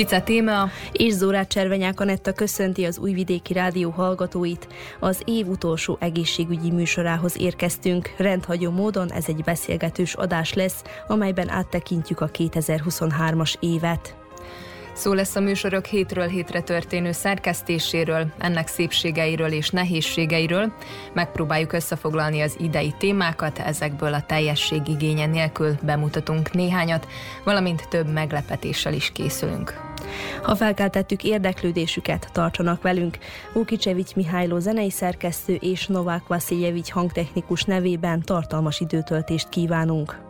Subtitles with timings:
[0.00, 4.68] Fice téma és Zórát Cservenyák Anetta köszönti az Újvidéki Rádió hallgatóit.
[5.00, 8.14] Az év utolsó egészségügyi műsorához érkeztünk.
[8.16, 14.14] Rendhagyó módon ez egy beszélgetős adás lesz, amelyben áttekintjük a 2023-as évet.
[14.92, 20.72] Szó lesz a műsorok hétről hétre történő szerkesztéséről, ennek szépségeiről és nehézségeiről.
[21.12, 27.06] Megpróbáljuk összefoglalni az idei témákat, ezekből a teljesség igénye nélkül bemutatunk néhányat,
[27.44, 29.89] valamint több meglepetéssel is készülünk.
[30.42, 33.18] Ha felkeltettük érdeklődésüket, tartsanak velünk.
[33.54, 40.28] Ukicsevics Mihályló zenei szerkesztő és Novák Vasiljevics hangtechnikus nevében tartalmas időtöltést kívánunk.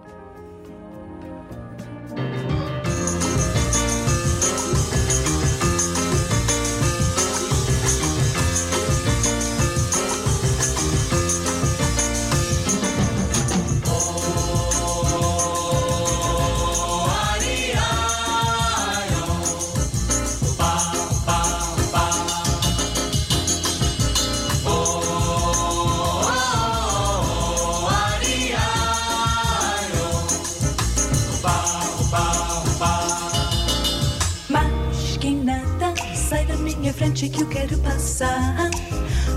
[37.21, 38.71] Frente que eu quero passar.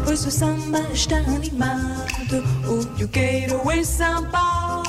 [0.05, 4.83] Pois o samba está animado, o que eu quero é samba.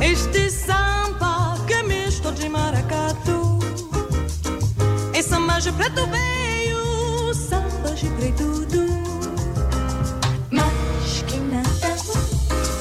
[0.00, 3.58] Este samba que é misto de maracatu.
[5.14, 8.84] É samba de preto veio, samba de preto do.
[10.50, 11.96] Mas que nada,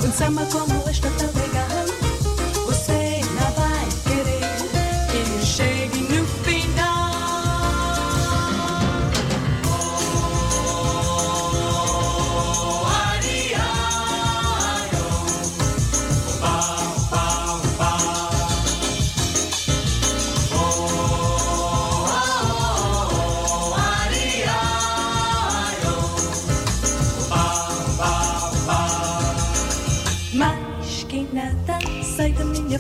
[0.06, 0.83] um samba como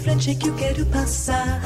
[0.03, 1.61] frente que eu quero passar.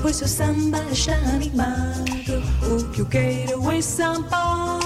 [0.00, 2.42] Pois o samba está animado.
[2.62, 4.78] O que eu quero é samba.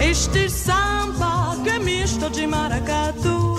[0.00, 3.56] Este samba que é misto de maracatu.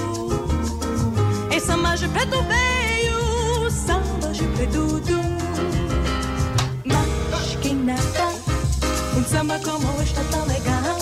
[1.52, 5.02] É samba de preto veio, samba de preto.
[6.84, 8.28] Mas que nada,
[9.16, 10.98] um samba como este é tão legal.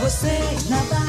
[0.00, 0.38] Você
[0.70, 1.05] não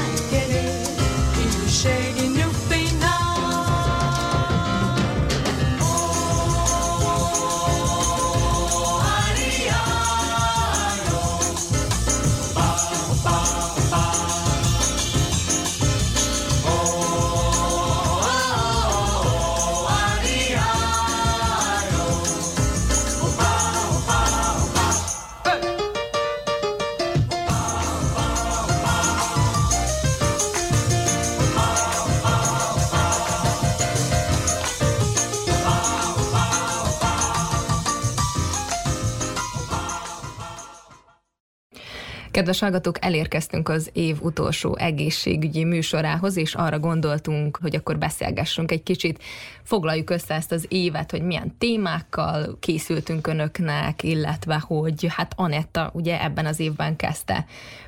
[42.38, 48.82] Kedves hallgatók, elérkeztünk az év utolsó egészségügyi műsorához, és arra gondoltunk, hogy akkor beszélgessünk egy
[48.82, 49.22] kicsit,
[49.62, 56.22] foglaljuk össze ezt az évet, hogy milyen témákkal készültünk önöknek, illetve hogy hát Anetta ugye
[56.22, 57.46] ebben az évben kezdte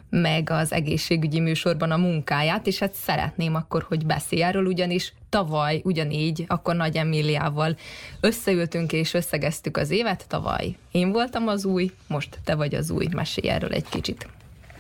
[0.09, 5.81] meg az egészségügyi műsorban a munkáját, és hát szeretném akkor, hogy beszélj erről, ugyanis tavaly
[5.85, 7.77] ugyanígy, akkor Nagy Emiliával
[8.21, 13.07] összeültünk és összegeztük az évet, tavaly én voltam az új, most te vagy az új,
[13.15, 14.29] mesélj erről egy kicsit.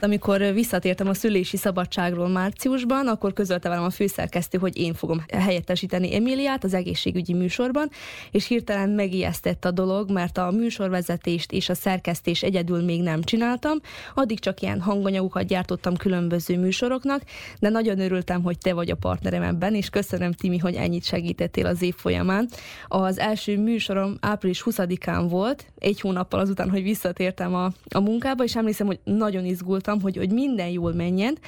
[0.02, 6.14] Amikor visszatértem a szülési szabadságról márciusban, akkor közölte velem a főszerkesztő, hogy én fogom helyettesíteni
[6.14, 7.91] Emiliát az egészségügyi műsorban,
[8.31, 13.79] és hirtelen megijesztett a dolog, mert a műsorvezetést és a szerkesztés egyedül még nem csináltam,
[14.14, 17.23] addig csak ilyen hanganyagokat gyártottam különböző műsoroknak,
[17.58, 21.67] de nagyon örültem, hogy te vagy a partnerem ebben, és köszönöm Timi, hogy ennyit segítettél
[21.67, 22.49] az év folyamán.
[22.88, 28.56] Az első műsorom április 20-án volt, egy hónappal azután, hogy visszatértem a, a munkába, és
[28.56, 31.38] emlékszem, hogy nagyon izgultam, hogy, hogy minden jól menjen,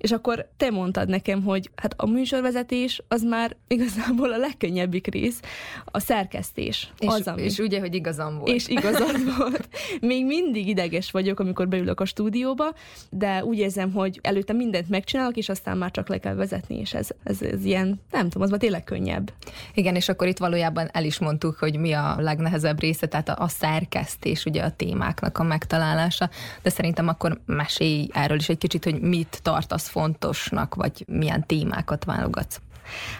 [0.00, 5.40] És akkor te mondtad nekem, hogy hát a műsorvezetés az már igazából a legkönnyebbik rész,
[5.84, 6.92] a szerkesztés.
[6.98, 7.42] És, az, ami...
[7.42, 8.54] és ugye, hogy igazam volt.
[8.54, 9.68] És igazad volt.
[10.00, 12.74] Még mindig ideges vagyok, amikor beülök a stúdióba,
[13.10, 16.94] de úgy érzem, hogy előtte mindent megcsinálok, és aztán már csak le kell vezetni, és
[16.94, 19.32] ez, ez, ez ilyen, nem tudom, az már tényleg könnyebb.
[19.74, 23.36] Igen, és akkor itt valójában el is mondtuk, hogy mi a legnehezebb része, tehát a,
[23.38, 26.30] a szerkesztés, ugye a témáknak a megtalálása,
[26.62, 32.04] de szerintem akkor mesélj erről is egy kicsit, hogy mit tartasz fontosnak, vagy milyen témákat
[32.04, 32.60] válogatsz.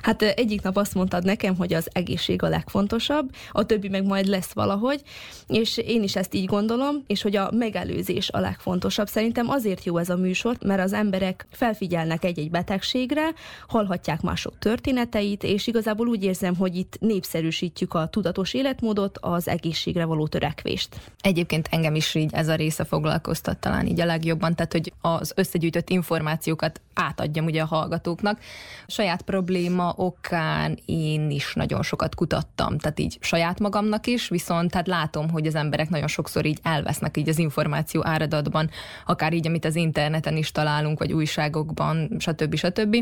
[0.03, 4.27] Hát egyik nap azt mondtad nekem, hogy az egészség a legfontosabb, a többi meg majd
[4.27, 5.03] lesz valahogy,
[5.47, 9.09] és én is ezt így gondolom, és hogy a megelőzés a legfontosabb.
[9.09, 13.33] Szerintem azért jó ez a műsor, mert az emberek felfigyelnek egy-egy betegségre,
[13.69, 20.05] hallhatják mások történeteit, és igazából úgy érzem, hogy itt népszerűsítjük a tudatos életmódot, az egészségre
[20.05, 21.01] való törekvést.
[21.21, 25.33] Egyébként engem is így ez a része foglalkoztat talán így a legjobban, tehát hogy az
[25.37, 28.39] összegyűjtött információkat átadjam ugye a hallgatóknak.
[28.87, 34.87] Saját probléma okán én is nagyon sokat kutattam, tehát így saját magamnak is, viszont tehát
[34.87, 38.71] látom, hogy az emberek nagyon sokszor így elvesznek így az információ áradatban,
[39.07, 42.55] akár így, amit az interneten is találunk, vagy újságokban, stb.
[42.55, 42.97] stb.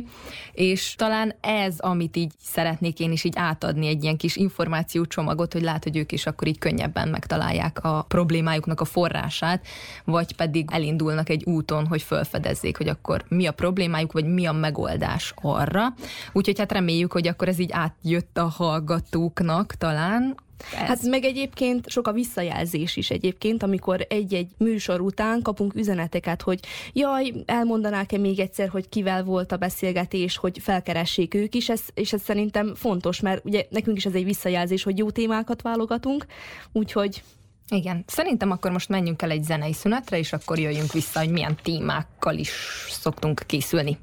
[0.53, 5.63] És talán ez, amit így szeretnék én is így átadni, egy ilyen kis információcsomagot, hogy
[5.63, 9.67] lát, hogy ők is akkor így könnyebben megtalálják a problémájuknak a forrását,
[10.05, 14.47] vagy pedig elindulnak egy úton, hogy felfedezzék, hogy akkor mi a probléma, problémájuk, vagy mi
[14.47, 15.95] a megoldás arra.
[16.33, 20.35] Úgyhogy hát reméljük, hogy akkor ez így átjött a hallgatóknak talán,
[20.73, 20.87] ez.
[20.87, 26.61] Hát meg egyébként sok a visszajelzés is egyébként, amikor egy-egy műsor után kapunk üzeneteket, hogy
[26.93, 32.13] jaj, elmondanák-e még egyszer, hogy kivel volt a beszélgetés, hogy felkeressék ők is, ez, és
[32.13, 36.27] ez szerintem fontos, mert ugye nekünk is ez egy visszajelzés, hogy jó témákat válogatunk,
[36.73, 37.23] úgyhogy
[37.71, 41.57] igen, szerintem akkor most menjünk el egy zenei szünetre, és akkor jöjjünk vissza, hogy milyen
[41.63, 42.51] témákkal is
[42.89, 43.99] szoktunk készülni.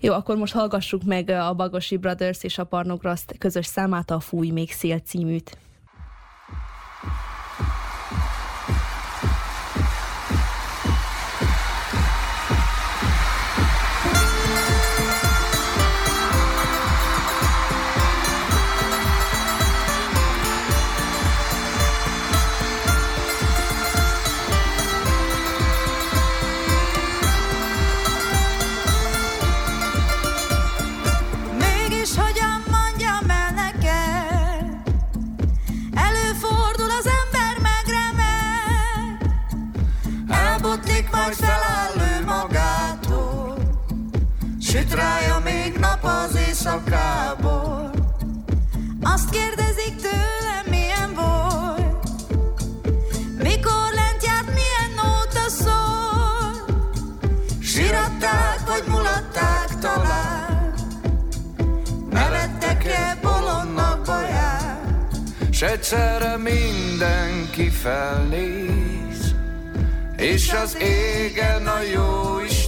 [0.00, 4.50] Jó, akkor most hallgassuk meg a Bagosi Brothers és a Parnograszt közös számát, a Fúj
[4.50, 5.58] még szél címűt.
[7.86, 8.43] rája
[46.64, 47.90] az éjszakából.
[49.02, 52.08] Azt kérdezik tőlem, milyen volt,
[53.42, 56.76] mikor lent járt, milyen nóta szól.
[57.62, 60.74] Siratták, vagy mulatták talán,
[62.10, 65.08] nevettek-e bolondnak baján.
[65.50, 69.34] S egyszerre mindenki felnéz,
[70.16, 72.63] és az égen a jó Isten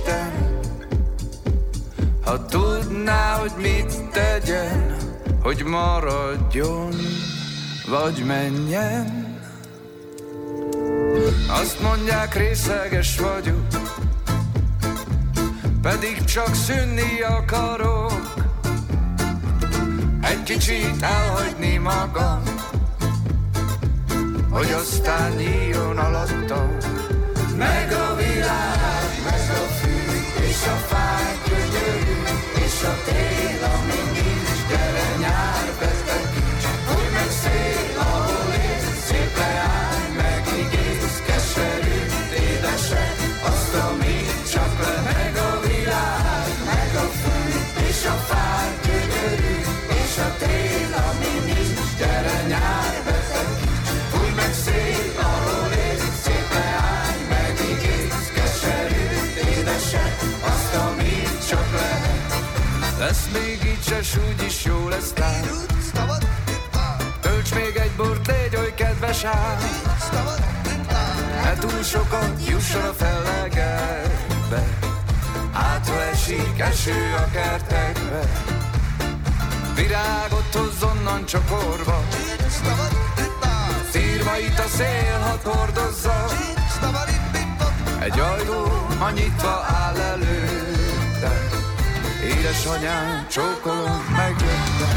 [2.27, 4.97] ha tudná, hogy mit tegyen,
[5.43, 6.95] hogy maradjon,
[7.89, 9.39] vagy menjen.
[11.49, 13.67] Azt mondják, részeges vagyok,
[15.83, 18.35] pedig csak szűnni akarok.
[20.23, 22.43] Egy kicsit elhagyni magam,
[24.51, 26.77] hogy aztán nyíljon alattam.
[27.57, 29.06] Meg a világ,
[32.87, 34.06] és a
[63.17, 65.45] Lesz még így se, úgy is jó lesz tán.
[67.21, 69.59] Tölts még egy bort, légy oly kedves ám.
[71.43, 74.65] Ne túl sokat jusson a fellegerbe.
[75.53, 78.21] Hátra esik eső a kertekbe.
[79.75, 82.05] Virágot hoz onnan csokorba.
[83.91, 86.25] Szírmait a szél, ha hordozza.
[87.99, 91.56] Egy ajtó, ha nyitva áll előtte.
[92.27, 94.96] Édesanyám, csókolom, megjöttem,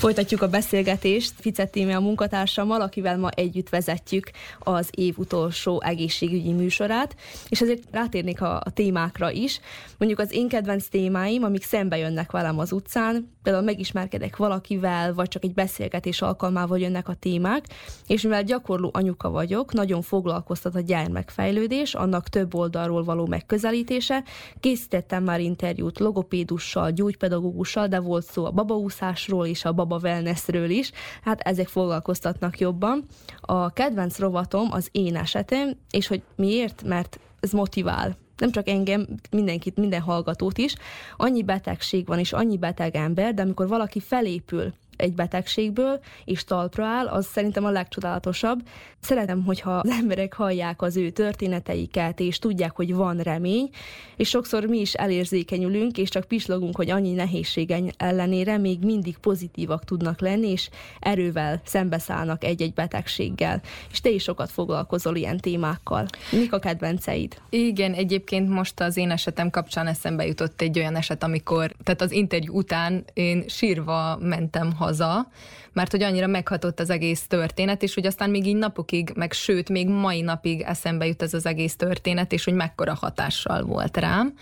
[0.00, 7.16] Folytatjuk a beszélgetést Ficettíme a munkatársammal, akivel ma együtt vezetjük az év utolsó egészségügyi műsorát,
[7.48, 9.60] és ezért rátérnék a, a témákra is.
[9.98, 15.28] Mondjuk az én kedvenc témáim, amik szembe jönnek velem az utcán, például megismerkedek valakivel, vagy
[15.28, 17.64] csak egy beszélgetés alkalmával jönnek a témák,
[18.06, 24.24] és mivel gyakorló anyuka vagyok, nagyon foglalkoztat a gyermekfejlődés, annak több oldalról való megközelítése.
[24.60, 30.90] Készítettem már interjút logopédussal, gyógypedagógussal, de volt szó a babaúszásról és a baba wellnessről is,
[31.22, 33.04] hát ezek foglalkoztatnak jobban.
[33.40, 36.82] A kedvenc rovatom az én esetem, és hogy miért?
[36.82, 40.74] Mert ez motivál nem csak engem, mindenkit, minden hallgatót is,
[41.16, 46.84] annyi betegség van, és annyi beteg ember, de amikor valaki felépül egy betegségből, és talpra
[46.84, 48.60] áll, az szerintem a legcsodálatosabb.
[49.00, 53.70] Szeretem, hogyha az emberek hallják az ő történeteiket, és tudják, hogy van remény,
[54.16, 59.84] és sokszor mi is elérzékenyülünk, és csak pislogunk, hogy annyi nehézségen ellenére még mindig pozitívak
[59.84, 63.60] tudnak lenni, és erővel szembeszállnak egy-egy betegséggel.
[63.90, 66.06] És te is sokat foglalkozol ilyen témákkal.
[66.30, 67.36] Mik a kedvenceid?
[67.48, 72.12] Igen, egyébként most az én esetem kapcsán eszembe jutott egy olyan eset, amikor, tehát az
[72.12, 75.28] interjú után én sírva mentem haza haza,
[75.72, 79.68] mert hogy annyira meghatott az egész történet, és hogy aztán még így napokig, meg sőt,
[79.68, 84.34] még mai napig eszembe jut ez az egész történet, és hogy mekkora hatással volt rám.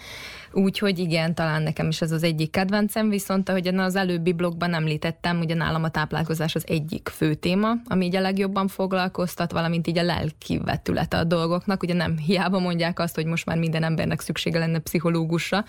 [0.59, 5.41] Úgyhogy igen, talán nekem is ez az egyik kedvencem, viszont ahogy az előbbi blogban említettem,
[5.41, 9.99] ugye nálam a táplálkozás az egyik fő téma, ami így a legjobban foglalkoztat, valamint így
[9.99, 11.83] a lelki vetülete a dolgoknak.
[11.83, 15.65] Ugye nem hiába mondják azt, hogy most már minden embernek szüksége lenne pszichológusra,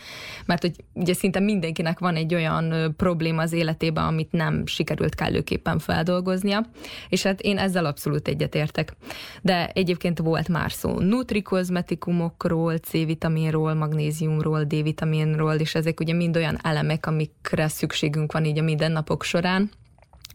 [0.45, 5.79] mert hogy ugye szinte mindenkinek van egy olyan probléma az életében, amit nem sikerült kellőképpen
[5.79, 6.65] feldolgoznia,
[7.09, 8.93] és hát én ezzel abszolút egyetértek.
[9.41, 17.05] De egyébként volt már szó nutrikozmetikumokról, C-vitaminról, magnéziumról, D-vitaminról, és ezek ugye mind olyan elemek,
[17.05, 19.69] amikre szükségünk van így a mindennapok során.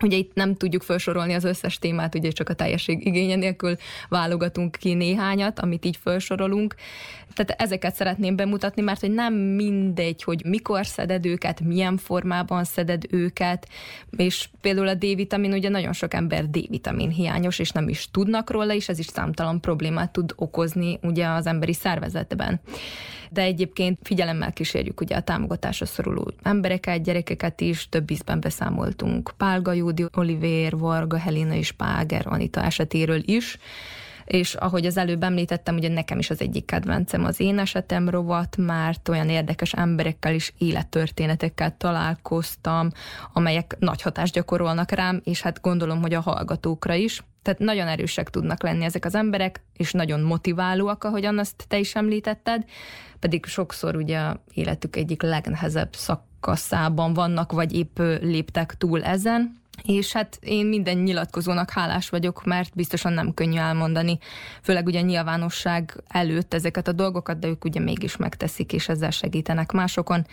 [0.03, 3.77] Ugye itt nem tudjuk felsorolni az összes témát, ugye csak a teljesség igénye nélkül
[4.09, 6.75] válogatunk ki néhányat, amit így felsorolunk.
[7.35, 13.05] Tehát ezeket szeretném bemutatni, mert hogy nem mindegy, hogy mikor szeded őket, milyen formában szeded
[13.11, 13.69] őket,
[14.17, 18.75] és például a D-vitamin, ugye nagyon sok ember D-vitamin hiányos, és nem is tudnak róla,
[18.75, 22.61] és ez is számtalan problémát tud okozni ugye az emberi szervezetben.
[23.31, 29.73] De egyébként figyelemmel kísérjük ugye a támogatásra szoruló embereket, gyerekeket is, több ízben beszámoltunk Pálga
[29.73, 33.59] Júdi, Olivér, Varga, Helena és Páger, Anita esetéről is,
[34.25, 38.57] és ahogy az előbb említettem, ugye nekem is az egyik kedvencem az én esetem rovat,
[38.57, 42.91] mert olyan érdekes emberekkel is élettörténetekkel találkoztam,
[43.33, 47.23] amelyek nagy hatást gyakorolnak rám, és hát gondolom, hogy a hallgatókra is.
[47.43, 51.95] Tehát nagyon erősek tudnak lenni ezek az emberek, és nagyon motiválóak, ahogyan azt te is
[51.95, 52.65] említetted,
[53.19, 54.21] pedig sokszor ugye
[54.55, 61.71] életük egyik legnehezebb szakaszában vannak, vagy épp léptek túl ezen, és hát én minden nyilatkozónak
[61.71, 64.19] hálás vagyok, mert biztosan nem könnyű elmondani,
[64.63, 69.73] főleg ugye nyilvánosság előtt ezeket a dolgokat, de ők ugye mégis megteszik, és ezzel segítenek
[69.73, 70.27] másokon,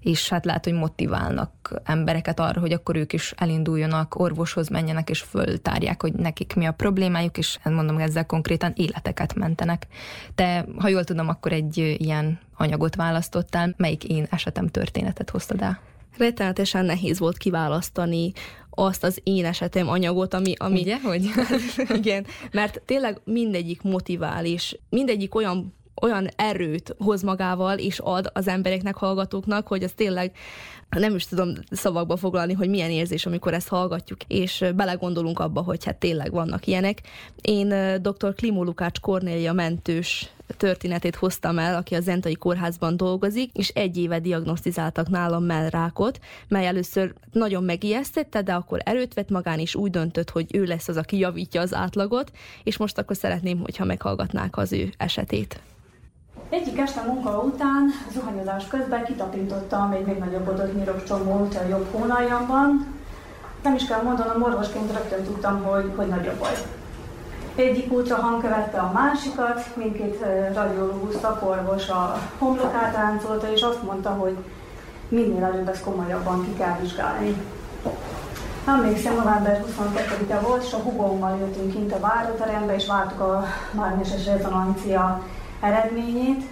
[0.00, 5.20] és hát lehet, hogy motiválnak embereket arra, hogy akkor ők is elinduljanak, orvoshoz menjenek, és
[5.20, 9.86] föltárják, hogy nekik mi a problémájuk, és hát mondom, ezzel konkrétan életeket mentenek.
[10.34, 15.80] Te, ha jól tudom, akkor egy ilyen anyagot választottál, melyik én esetem történetet hoztad el?
[16.18, 18.32] rettenetesen nehéz volt kiválasztani
[18.74, 20.54] azt az én esetem anyagot, ami...
[20.58, 21.30] ami Ugye, hogy?
[21.98, 28.48] igen, mert tényleg mindegyik motivál, és mindegyik olyan olyan erőt hoz magával és ad az
[28.48, 30.32] embereknek, hallgatóknak, hogy az tényleg
[30.88, 35.84] nem is tudom szavakba foglalni, hogy milyen érzés, amikor ezt hallgatjuk, és belegondolunk abba, hogy
[35.84, 37.00] hát tényleg vannak ilyenek.
[37.40, 37.68] Én
[38.02, 38.34] dr.
[38.34, 44.20] Klimó Lukács Kornélia mentős történetét hoztam el, aki a Zentai Kórházban dolgozik, és egy éve
[44.20, 46.18] diagnosztizáltak nálam mellrákot,
[46.48, 50.88] mely először nagyon megijesztette, de akkor erőt vett magán, és úgy döntött, hogy ő lesz
[50.88, 52.30] az, aki javítja az átlagot,
[52.62, 55.60] és most akkor szeretném, hogyha meghallgatnák az ő esetét.
[56.48, 62.86] Egyik este munka után, zuhanyozás közben kitapintottam egy még nagyobb adott nyirokcsomót a jobb hónaljamban.
[63.62, 66.81] Nem is kell mondanom, orvosként rögtön tudtam, hogy, hogy nagyobb baj.
[67.54, 74.36] Egyik ultrahang követte a másikat, mindkét radiológus szakorvos a homlokát ráncolta, és azt mondta, hogy
[75.08, 77.36] minél előbb ezt komolyabban ki kell vizsgálni.
[78.66, 84.26] Emlékszem, november 22-e volt, és a hugommal jöttünk kint a váróterembe, és vártuk a mágneses
[84.26, 85.22] rezonancia
[85.60, 86.42] eredményét.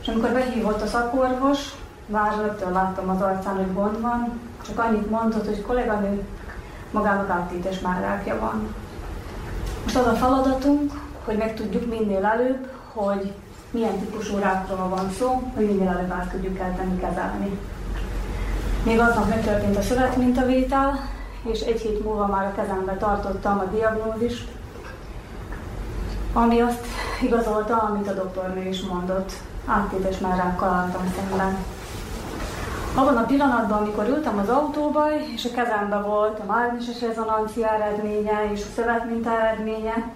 [0.00, 1.74] És amikor behívott a szakorvos,
[2.06, 6.24] már rögtön láttam az arcán, hogy gond van, csak annyit mondott, hogy kolléganő,
[6.90, 8.74] magának áttétes már rákja van.
[9.86, 10.92] Most az a feladatunk,
[11.24, 13.32] hogy megtudjuk minél előbb, hogy
[13.70, 17.58] milyen típusú rákról van szó, hogy minél előbb át tudjuk eltenni, kezelni.
[18.82, 21.00] Még aznap megtörtént a szövetmintavétel,
[21.42, 24.48] és egy hét múlva már a kezembe tartottam a diagnózist,
[26.32, 26.86] ami azt
[27.22, 29.32] igazolta, amit a doktornő is mondott.
[29.66, 31.56] Áttétes már rákkal álltam szemben.
[32.96, 38.50] Abban a pillanatban, amikor ültem az autóba, és a kezembe volt a mágneses rezonancia eredménye
[38.52, 40.12] és a szövetminta eredménye,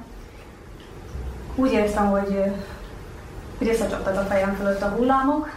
[1.55, 2.43] úgy érztem, hogy,
[3.59, 5.51] hogy összecsaptak a fejem fölött a hullámok,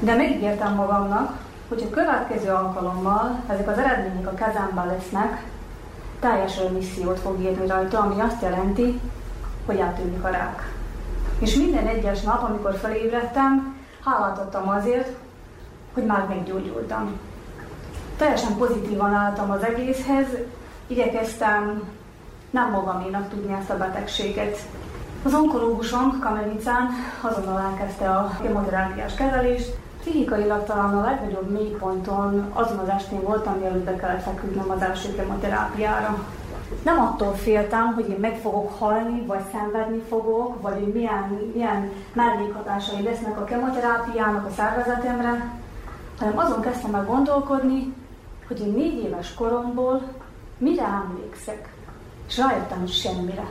[0.00, 5.46] de megígértem magamnak, hogy a következő alkalommal ezek az eredmények a kezemben lesznek,
[6.20, 9.00] teljes missziót fog írni rajta, ami azt jelenti,
[9.66, 10.72] hogy átűnik a rák.
[11.38, 15.21] És minden egyes nap, amikor felébredtem, hálát adtam azért,
[15.94, 17.20] hogy már meggyógyultam.
[18.16, 20.26] Teljesen pozitívan álltam az egészhez,
[20.86, 21.82] igyekeztem
[22.50, 24.58] nem magaménak tudni ezt a betegséget.
[25.24, 26.88] Az onkológusom Kamenicán
[27.20, 33.84] azonnal elkezdte a kemoterápiás kezelést, Pszichikailag talán a legnagyobb mélyponton azon az estén voltam, mielőtt
[33.84, 36.24] be kellett feküdnöm az első kemoterápiára.
[36.82, 41.90] Nem attól féltem, hogy én meg fogok halni, vagy szenvedni fogok, vagy hogy milyen, milyen
[42.12, 45.61] mellékhatásai lesznek a kemoterápiának a szervezetemre,
[46.22, 47.94] hanem azon kezdtem el gondolkodni,
[48.46, 50.02] hogy én négy éves koromból
[50.58, 51.74] mire emlékszek.
[52.28, 53.46] És rájöttem, hogy semmire.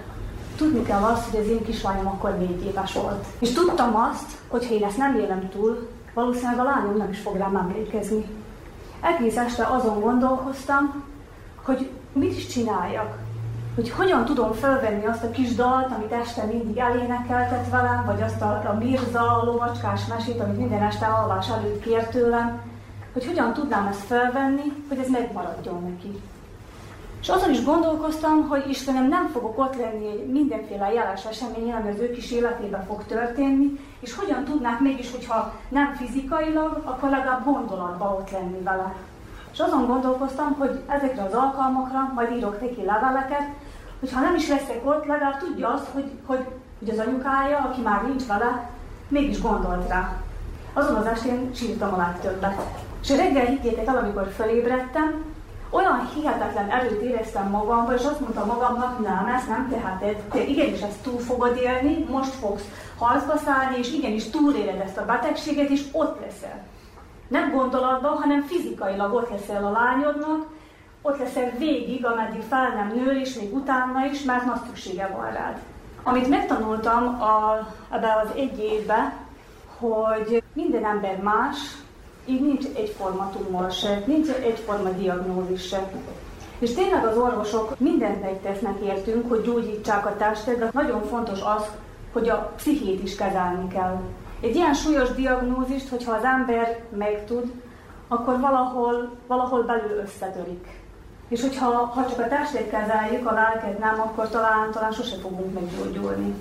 [0.56, 3.26] Tudni kell azt, hogy az én kislányom akkor négy éves volt.
[3.40, 7.20] És tudtam azt, hogy ha én ezt nem élem túl, valószínűleg a lányom nem is
[7.20, 8.26] fog rám emlékezni.
[9.02, 11.04] Egész este azon gondolkoztam,
[11.64, 13.18] hogy mit is csináljak.
[13.76, 18.42] Hogy hogyan tudom felvenni azt a kis dalt, amit este mindig elénekeltet velem, vagy azt
[18.42, 22.62] a, a Mirza a lovacskás mesét, amit minden este alvás előtt kért tőlem,
[23.14, 26.22] hogy hogyan tudnám ezt felvenni, hogy ez megmaradjon neki.
[27.22, 31.90] És azon is gondolkoztam, hogy Istenem, nem fogok ott lenni egy mindenféle jeles eseményen, ami
[31.90, 37.44] az ő kis életében fog történni, és hogyan tudnák mégis, hogyha nem fizikailag, akkor legalább
[37.44, 38.94] gondolatban ott lenni vele.
[39.54, 43.48] És azon gondolkoztam, hogy ezekre az alkalmakra majd írok neki leveleket,
[44.02, 46.46] hogy ha nem is leszek ott, legalább tudja azt, hogy, hogy,
[46.80, 48.70] hogy az anyukája, aki már nincs vele,
[49.08, 50.14] mégis gondolt rá.
[50.74, 52.62] Azon az estén sírtam a legtöbbet.
[53.02, 55.24] És reggel higgyétek el, amikor felébredtem,
[55.70, 60.82] olyan hihetetlen erőt éreztem magamban, és azt mondtam magamnak, nem, ezt nem teheted, te igenis
[60.82, 62.64] ezt túl fogod élni, most fogsz
[62.98, 66.64] harcba szállni, és igenis túléled ezt a betegséget, és ott leszel.
[67.28, 70.46] Nem gondolatban, hanem fizikailag ott leszel a lányodnak,
[71.02, 75.32] ott leszel végig, ameddig fel nem nő, és még utána is, mert nagy szüksége van
[75.32, 75.58] rád.
[76.04, 79.14] Amit megtanultam a, ebbe az egy évbe,
[79.78, 81.58] hogy minden ember más,
[82.26, 85.92] így nincs egyforma tumor se, nincs egyforma diagnózis se.
[86.60, 91.66] És tényleg az orvosok mindent megtesznek értünk, hogy gyógyítsák a testet, de nagyon fontos az,
[92.14, 94.02] hogy a pszichét is kezelni kell.
[94.42, 97.52] Egy ilyen súlyos diagnózist, hogyha az ember megtud,
[98.08, 100.81] akkor valahol, valahol belül összetörik.
[101.32, 105.54] És hogyha ha csak a testet kezeljük, a lelket nem, akkor talán, talán sose fogunk
[105.54, 106.34] meggyógyulni.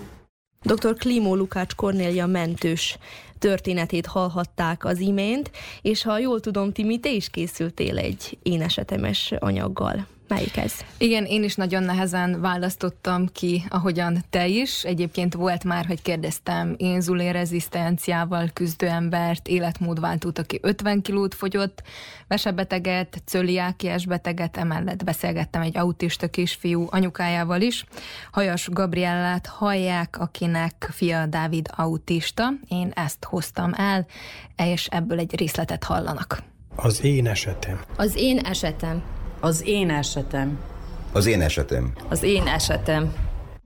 [0.63, 0.95] Dr.
[0.95, 2.99] Klimó Lukács Kornélia mentős
[3.39, 5.51] történetét hallhatták az imént,
[5.83, 10.07] és ha jól tudom, Timi, te is készültél egy én esetemes anyaggal.
[10.31, 10.73] Melyik ez?
[10.99, 14.85] Igen, én is nagyon nehezen választottam ki, ahogyan te is.
[14.85, 21.83] Egyébként volt már, hogy kérdeztem inzulinrezisztenciával küzdő embert, életmódváltót, aki 50 kilót fogyott,
[22.29, 27.85] vesebeteget, cöliákiás beteget, emellett beszélgettem egy autista kisfiú anyukájával is.
[28.31, 32.49] Hajas Gabriellát hallják, akinek fia Dávid autista.
[32.69, 34.07] Én ezt hoztam el,
[34.57, 36.43] és ebből egy részletet hallanak.
[36.77, 37.81] Az én esetem.
[37.97, 39.03] Az én esetem.
[39.41, 40.59] Az én esetem.
[41.13, 41.93] Az én esetem.
[42.09, 43.15] Az én esetem.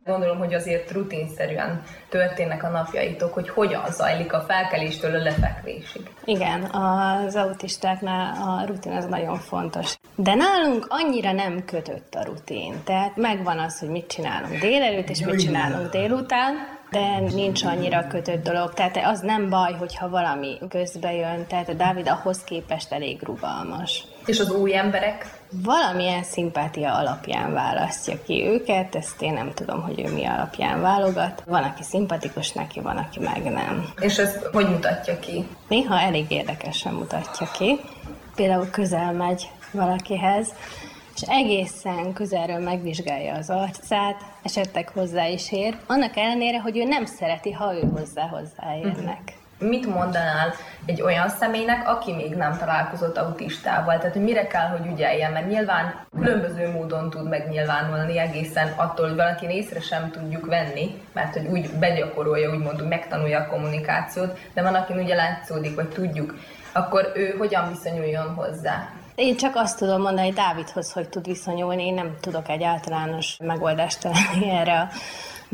[0.04, 6.10] Gondolom, hogy azért rutinszerűen történnek a napjaitok, hogy hogyan zajlik a felkeléstől a lefekvésig.
[6.24, 9.96] Igen, az autistáknál a rutin az nagyon fontos.
[10.14, 12.74] De nálunk annyira nem kötött a rutin.
[12.84, 16.54] Tehát megvan az, hogy mit csinálunk délelőtt, és mit csinálunk délután,
[16.90, 18.74] de nincs annyira kötött dolog.
[18.74, 24.04] Tehát az nem baj, hogyha valami közbe jön, tehát a Dávid ahhoz képest elég rugalmas.
[24.26, 25.33] És az új emberek?
[25.50, 31.42] Valamilyen szimpátia alapján választja ki őket, ezt én nem tudom, hogy ő mi alapján válogat.
[31.46, 33.92] Van, aki szimpatikus neki, van, aki meg nem.
[34.00, 35.46] És ez hogy mutatja ki?
[35.68, 37.80] Néha elég érdekesen mutatja ki.
[38.34, 40.54] Például közel megy valakihez,
[41.14, 47.04] és egészen közelről megvizsgálja az arcát, esetleg hozzá is ér, annak ellenére, hogy ő nem
[47.04, 49.20] szereti, ha ő hozzá hozzáérnek.
[49.20, 50.54] Uh-huh mit mondanál
[50.86, 53.98] egy olyan személynek, aki még nem találkozott autistával?
[53.98, 55.32] Tehát, hogy mire kell, hogy ügyeljen?
[55.32, 61.32] Mert nyilván különböző módon tud megnyilvánulni egészen attól, hogy valaki észre sem tudjuk venni, mert
[61.32, 66.34] hogy úgy begyakorolja, úgymond, hogy megtanulja a kommunikációt, de van, aki ugye látszódik, vagy tudjuk
[66.74, 68.88] akkor ő hogyan viszonyuljon hozzá?
[69.14, 74.00] Én csak azt tudom mondani Dávidhoz, hogy tud viszonyulni, én nem tudok egy általános megoldást
[74.00, 74.88] találni erre a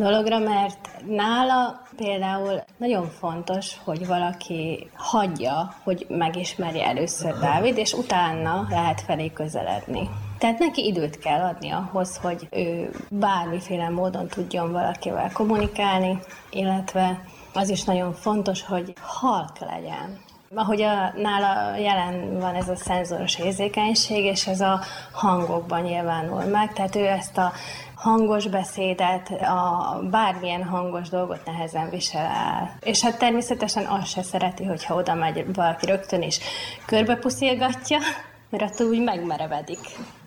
[0.01, 8.67] dologra, mert nála például nagyon fontos, hogy valaki hagyja, hogy megismerje először Dávid, és utána
[8.69, 10.09] lehet felé közeledni.
[10.39, 16.19] Tehát neki időt kell adni ahhoz, hogy ő bármiféle módon tudjon valakivel kommunikálni,
[16.51, 20.19] illetve az is nagyon fontos, hogy halk legyen.
[20.55, 24.81] Ahogy a, nála jelen van ez a szenzoros érzékenység, és ez a
[25.13, 27.53] hangokban nyilvánul meg, tehát ő ezt a
[28.01, 32.77] hangos beszédet, a bármilyen hangos dolgot nehezen visel el.
[32.81, 36.39] És hát természetesen azt se szereti, hogyha oda megy valaki rögtön is
[36.87, 37.99] körbepuszilgatja,
[38.51, 39.79] mert attól úgy megmerevedik.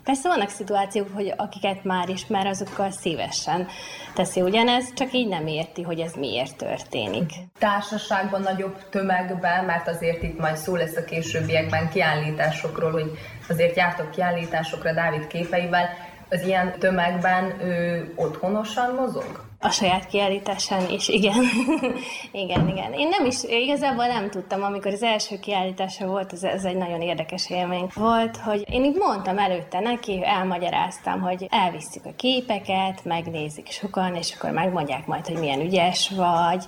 [0.04, 3.68] Persze vannak szituációk, hogy akiket már ismer, azokkal szívesen
[4.14, 7.32] teszi ugyanez, csak így nem érti, hogy ez miért történik.
[7.60, 13.12] Társaságban, nagyobb tömegben, mert azért itt majd szó lesz a későbbiekben kiállításokról, hogy
[13.50, 15.90] azért jártok kiállításokra Dávid képeivel,
[16.34, 19.52] az ilyen tömegben ő otthonosan mozog?
[19.60, 21.44] A saját kiállításán is, igen.
[22.44, 22.94] igen, igen.
[22.94, 27.02] Én nem is, igazából nem tudtam, amikor az első kiállítása volt, ez, ez egy nagyon
[27.02, 33.68] érdekes élmény volt, hogy én így mondtam előtte neki, elmagyaráztam, hogy elviszük a képeket, megnézik
[33.70, 36.66] sokan, és akkor megmondják majd, hogy milyen ügyes vagy,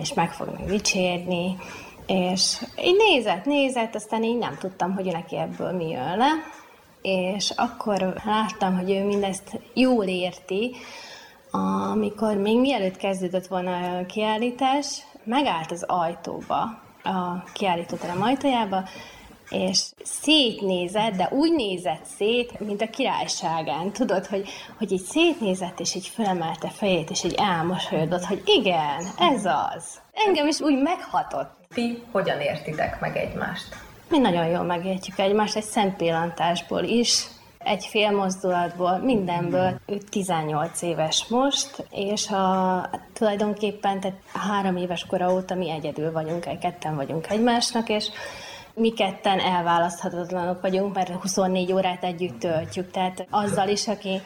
[0.00, 1.56] és meg fognak dicsérni.
[2.06, 6.60] És így nézett, nézett, aztán így nem tudtam, hogy neki ebből mi jön le
[7.02, 10.76] és akkor láttam, hogy ő mindezt jól érti,
[11.50, 16.60] amikor még mielőtt kezdődött volna a kiállítás, megállt az ajtóba,
[17.04, 18.84] a kiállítóterem ajtajába,
[19.52, 23.92] és szétnézett, de úgy nézett szét, mint a királyságán.
[23.92, 29.44] Tudod, hogy, hogy így szétnézett, és így fölemelte fejét, és így elmosolyodott, hogy igen, ez
[29.44, 30.00] az.
[30.12, 31.50] Engem is úgy meghatott.
[31.74, 33.76] Ti hogyan értitek meg egymást?
[34.12, 37.26] Mi nagyon jól megértjük egymást egy szempillantásból is,
[37.58, 39.80] egy fél mozdulatból, mindenből.
[39.86, 46.46] Ő 18 éves most, és a, tulajdonképpen tehát három éves kora óta mi egyedül vagyunk,
[46.46, 48.08] egy ketten vagyunk egymásnak, és
[48.74, 52.90] mi ketten elválaszthatatlanok vagyunk, mert 24 órát együtt töltjük.
[52.90, 54.20] Tehát azzal is, aki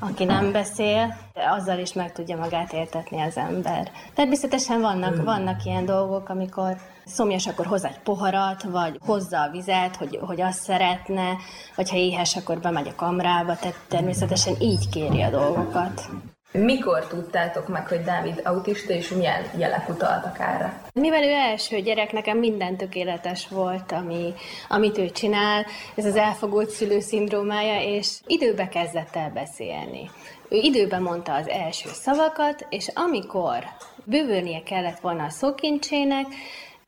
[0.00, 3.90] aki nem beszél, azzal is meg tudja magát értetni az ember.
[4.14, 9.96] Természetesen vannak, vannak ilyen dolgok, amikor szomjas, akkor hoz egy poharat, vagy hozza a vizet,
[9.96, 11.36] hogy, hogy azt szeretne,
[11.76, 16.08] vagy ha éhes, akkor bemegy a kamrába, tehát természetesen így kéri a dolgokat.
[16.56, 20.80] Mikor tudtátok meg, hogy Dávid autista, és milyen jelek utaltak erre?
[20.92, 24.34] Mivel ő első gyerek, nekem minden tökéletes volt, ami,
[24.68, 25.66] amit ő csinál.
[25.94, 30.10] Ez az elfogult szülő szindrómája, és időbe kezdett el beszélni.
[30.48, 33.64] Ő időben mondta az első szavakat, és amikor
[34.04, 36.26] bővülnie kellett volna a szókincsének,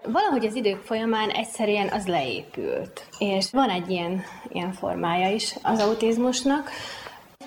[0.03, 3.07] Valahogy az idők folyamán egyszerűen az leépült.
[3.19, 6.71] És van egy ilyen, ilyen formája is az autizmusnak,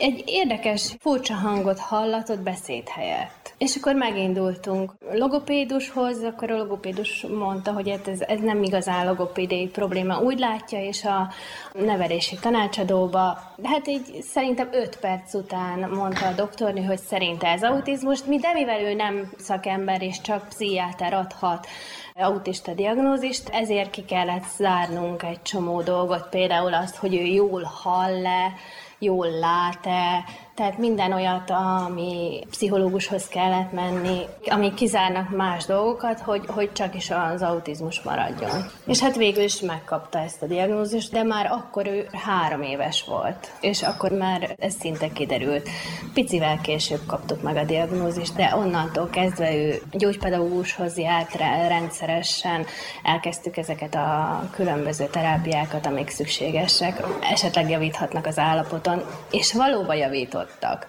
[0.01, 3.53] egy érdekes, furcsa hangot hallatott beszéd helyett.
[3.57, 9.67] És akkor megindultunk logopédushoz, akkor a logopédus mondta, hogy hát ez, ez nem igazán logopédiai
[9.67, 10.19] probléma.
[10.19, 11.29] Úgy látja, és a
[11.73, 18.23] nevelési tanácsadóba, hát így szerintem öt perc után mondta a doktornő, hogy szerinte ez autizmus,
[18.23, 21.67] mi, de mivel ő nem szakember, és csak pszichiáter adhat
[22.15, 28.53] autista diagnózist, ezért ki kellett zárnunk egy csomó dolgot, például azt, hogy ő jól hall-e,
[29.01, 30.23] jól lát-e,
[30.55, 37.11] tehát minden olyat, ami pszichológushoz kellett menni, ami kizárnak más dolgokat, hogy, hogy csak is
[37.33, 38.65] az autizmus maradjon.
[38.85, 43.51] És hát végül is megkapta ezt a diagnózist, de már akkor ő három éves volt,
[43.61, 45.69] és akkor már ez szinte kiderült.
[46.13, 51.35] Picivel később kaptuk meg a diagnózist, de onnantól kezdve ő gyógypedagógushoz járt
[51.67, 52.65] rendszeresen,
[53.03, 60.87] elkezdtük ezeket a különböző terápiákat, amik szükségesek, esetleg javíthatnak az állapoton, és valóban javított hallottak.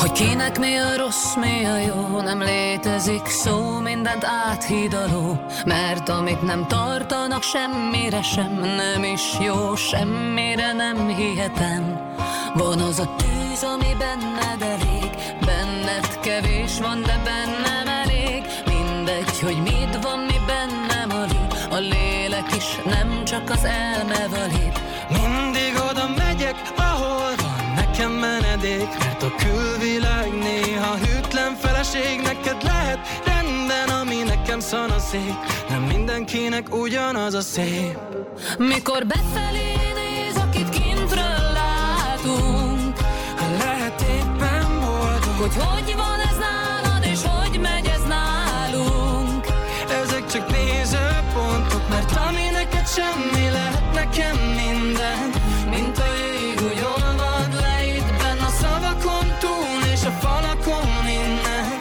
[0.00, 6.42] Hogy kinek mi a rossz, mi a jó, nem létezik szó, mindent áthidaló, mert amit
[6.42, 12.14] nem tartanak semmire sem, nem is jó, semmire nem hihetem.
[12.54, 15.10] Van az a tűz, ami benned elég,
[15.46, 17.49] benned kevés van, de bennem
[23.30, 24.80] csak az elme valít.
[25.08, 32.98] Mindig oda megyek, ahol van nekem menedék, mert a külvilág néha hűtlen feleség, neked lehet
[33.24, 35.34] rendben, ami nekem szanaszék,
[35.68, 37.98] nem mindenkinek ugyanaz a szép.
[38.58, 42.96] Mikor befelé néz, akit kintről látunk,
[43.58, 46.29] lehet éppen boldog, hogy hogy van
[52.94, 55.30] semmi lehet nekem minden
[55.70, 58.10] Mint a jég, úgy olvad le itt
[58.46, 61.78] a szavakon túl és a falakon innen.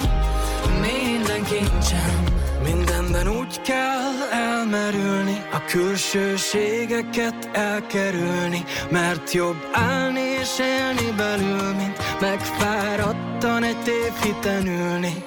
[0.82, 2.24] Minden kincsem
[2.64, 13.64] Mindenben úgy kell elmerülni A külsőségeket elkerülni Mert jobb állni és élni belül Mint megfáradtan
[13.64, 15.24] egy tévhiten ülni.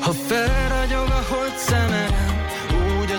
[0.00, 2.30] Ha felragyog a hold szemem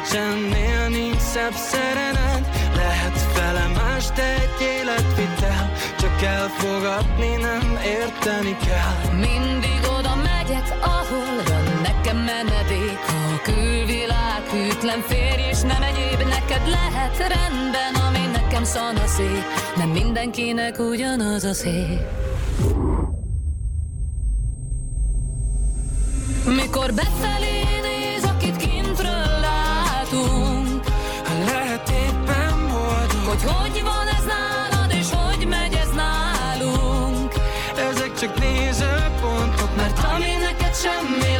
[0.10, 5.72] csendnél nincs szebb szerenet Lehet fele más, de egy életvitel.
[6.00, 9.16] Csak elfogadni nem érteni kell.
[9.20, 13.00] Mindig oda megyek, ahol van nekem menedék.
[13.08, 17.18] A külvilág hűtlen férj és nem egyéb Neked lehet.
[17.18, 19.44] Rendben, ami nekem szanaszék
[19.76, 22.00] Nem mindenkinek ugyanaz a szép
[26.46, 27.71] Mikor befelé
[33.32, 37.34] Hogy hogy van ez nálad, és hogy megy ez nálunk.
[37.89, 41.31] Ezek csak nézőpontok Mert ami neked semmi,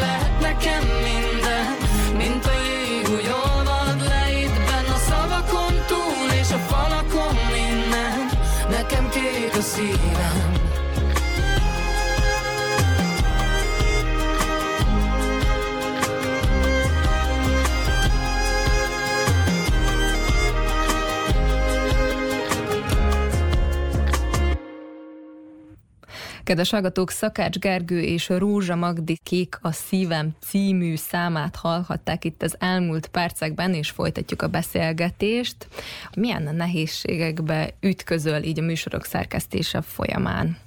[26.52, 32.56] Kedves hallgatók, Szakács Gergő és Rózsa Magdi Kék a szívem című számát hallhatták itt az
[32.60, 35.68] elmúlt percekben, és folytatjuk a beszélgetést.
[36.16, 40.58] Milyen nehézségekbe ütközöl így a műsorok szerkesztése folyamán?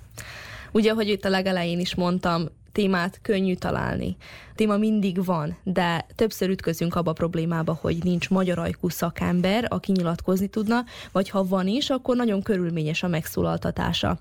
[0.72, 4.16] Ugye, ahogy itt a legelején is mondtam, témát könnyű találni.
[4.54, 9.92] Téma mindig van, de többször ütközünk abba a problémába, hogy nincs magyar ajkú szakember, aki
[9.92, 14.18] nyilatkozni tudna, vagy ha van is, akkor nagyon körülményes a megszólaltatása.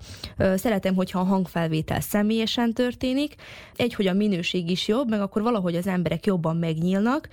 [0.54, 3.34] Szeretem, hogyha a hangfelvétel személyesen történik,
[3.76, 7.28] egy, hogy a minőség is jobb, meg akkor valahogy az emberek jobban megnyílnak,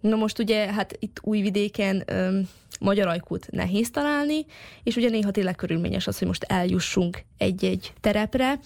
[0.00, 2.48] Na most ugye, hát itt Újvidéken öm,
[2.80, 4.46] magyar ajkút nehéz találni,
[4.82, 8.58] és ugye néha tényleg körülményes az, hogy most eljussunk egy-egy terepre,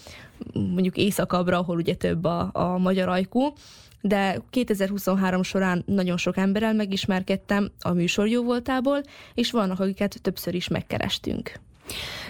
[0.52, 3.52] mondjuk északabbra, ahol ugye több a, a magyar ajkú,
[4.00, 9.02] de 2023 során nagyon sok emberrel megismerkedtem a műsor jó voltából,
[9.34, 11.52] és vannak, akiket többször is megkerestünk.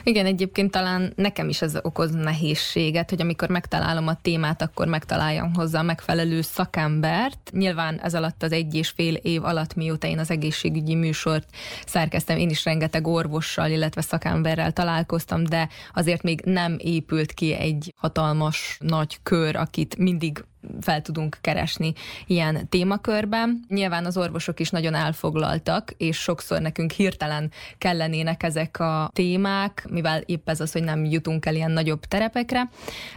[0.04, 5.54] Igen, egyébként talán nekem is ez okoz nehézséget, hogy amikor megtalálom a témát, akkor megtaláljam
[5.54, 7.50] hozzá a megfelelő szakembert.
[7.52, 11.48] Nyilván ez alatt az egy és fél év alatt, mióta én az egészségügyi műsort
[11.86, 17.94] szerkeztem, én is rengeteg orvossal, illetve szakemberrel találkoztam, de azért még nem épült ki egy
[17.96, 20.44] hatalmas nagy kör, akit mindig
[20.80, 21.92] fel tudunk keresni
[22.26, 23.64] ilyen témakörben.
[23.68, 30.20] Nyilván az orvosok is nagyon elfoglaltak, és sokszor nekünk hirtelen kellenének ezek a témák, mivel
[30.26, 32.70] épp ez az, hogy nem jutunk el ilyen nagyobb terepekre,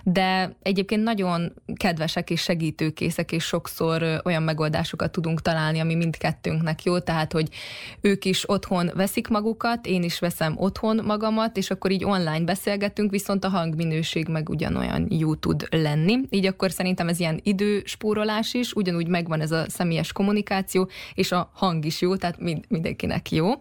[0.03, 6.99] de egyébként nagyon kedvesek és segítőkészek, és sokszor olyan megoldásokat tudunk találni, ami mindkettőnknek jó,
[6.99, 7.49] tehát, hogy
[8.01, 13.11] ők is otthon veszik magukat, én is veszem otthon magamat, és akkor így online beszélgetünk,
[13.11, 16.19] viszont a hangminőség meg ugyanolyan jó tud lenni.
[16.29, 21.31] Így akkor szerintem ez ilyen ilyen időspórolás is, ugyanúgy megvan ez a személyes kommunikáció, és
[21.31, 23.51] a hang is jó, tehát mind, mindenkinek jó.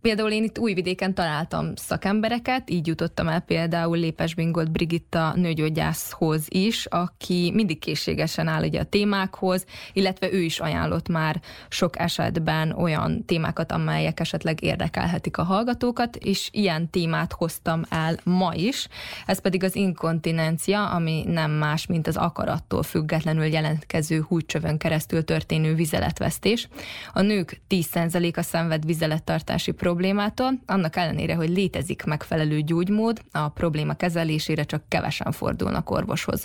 [0.00, 6.86] Például én itt Újvidéken találtam szakembereket, így jutottam el például Lépes Bingolt Brigitta nőgyógyászhoz is,
[6.86, 13.24] aki mindig készségesen áll ugye a témákhoz, illetve ő is ajánlott már sok esetben olyan
[13.24, 18.88] témákat, amelyek esetleg érdekelhetik a hallgatókat, és ilyen témát hoztam el ma is.
[19.26, 25.74] Ez pedig az inkontinencia, ami nem más, mint az akarattól függetlenül jelentkező húgycsövön keresztül történő
[25.74, 26.68] vizeletvesztés.
[27.12, 33.94] A nők 10%-a szenved vizelettartási problémát, problémától, annak ellenére, hogy létezik megfelelő gyógymód, a probléma
[33.94, 36.42] kezelésére csak kevesen fordulnak orvoshoz.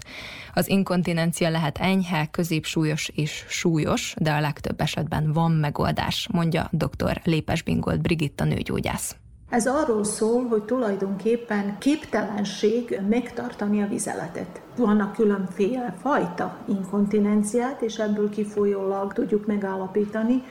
[0.54, 7.22] Az inkontinencia lehet enyhe, középsúlyos és súlyos, de a legtöbb esetben van megoldás, mondja dr.
[7.24, 9.16] Lépes Bingold Brigitta nőgyógyász.
[9.50, 14.62] Ez arról szól, hogy tulajdonképpen képtelenség megtartani a vizeletet.
[14.78, 20.44] Vannak különféle fajta inkontinenciát, és ebből kifolyólag tudjuk megállapítani,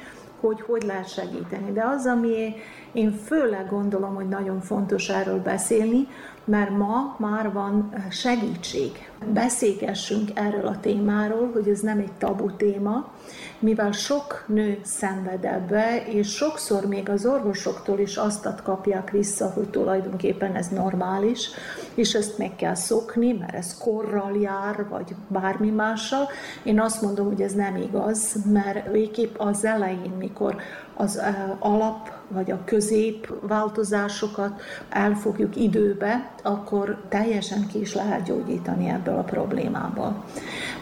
[0.47, 1.73] hogy hogy lehet segíteni.
[1.73, 2.55] De az, ami
[2.93, 6.09] én főleg gondolom, hogy nagyon fontos erről beszélni,
[6.45, 9.11] mert ma már van segítség.
[9.33, 13.13] Beszélgessünk erről a témáról, hogy ez nem egy tabu téma,
[13.59, 19.69] mivel sok nő szenved ebbe, és sokszor még az orvosoktól is azt kapják vissza, hogy
[19.69, 21.49] tulajdonképpen ez normális,
[21.95, 26.29] és ezt meg kell szokni, mert ez korral jár, vagy bármi mással.
[26.63, 30.57] Én azt mondom, hogy ez nem igaz, mert végképp az elején, mikor
[30.97, 31.23] az
[31.59, 39.23] alap vagy a közép változásokat elfogjuk időbe, akkor teljesen ki is lehet gyógyítani ebből a
[39.23, 40.25] problémából.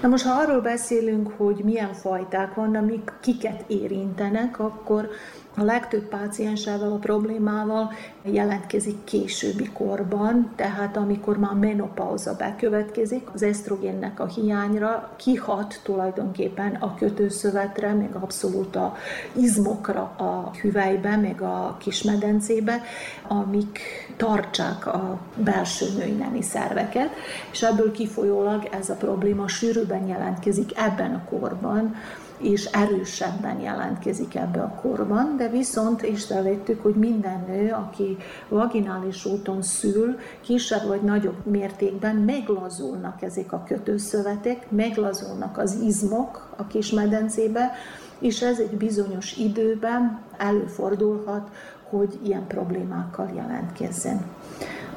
[0.03, 5.09] Na most, ha arról beszélünk, hogy milyen fajták vannak, mik kiket érintenek, akkor
[5.56, 14.20] A legtöbb páciensával a problémával jelentkezik későbbi korban, tehát amikor már menopauza bekövetkezik, az esztrogénnek
[14.20, 18.96] a hiányra kihat tulajdonképpen a kötőszövetre, meg abszolút a
[19.32, 22.82] izmokra a hüvelybe, meg a kismedencébe,
[23.28, 23.78] amik
[24.16, 27.10] tartsák a belső női nemi szerveket,
[27.50, 31.94] és ebből kifolyólag ez a probléma sűrűben jelentkezik ebben a korban,
[32.42, 38.16] és erősebben jelentkezik ebbe a korban, de viszont észrevettük, hogy minden nő, aki
[38.48, 46.66] vaginális úton szül, kisebb vagy nagyobb mértékben meglazulnak ezek a kötőszövetek, meglazulnak az izmok a
[46.66, 47.70] kismedencébe,
[48.18, 51.50] és ez egy bizonyos időben előfordulhat,
[51.90, 54.24] hogy ilyen problémákkal jelentkezzen.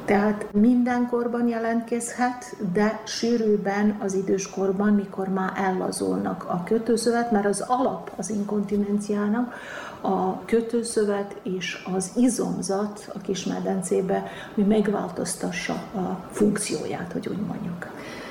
[0.06, 8.12] Tehát mindenkorban jelentkezhet, de sűrűben az időskorban, mikor már ellazulnak a kötőszövet, mert az alap
[8.16, 9.54] az inkontinenciának
[10.02, 17.88] a kötőszövet és az izomzat a kismedencébe, hogy megváltoztassa a funkcióját, hogy úgy mondjuk.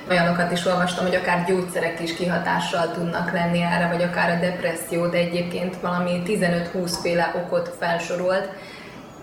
[0.09, 5.07] Olyanokat is olvastam, hogy akár gyógyszerek is kihatással tudnak lenni erre, vagy akár a depresszió,
[5.07, 8.49] de egyébként valami 15-20 féle okot felsorolt.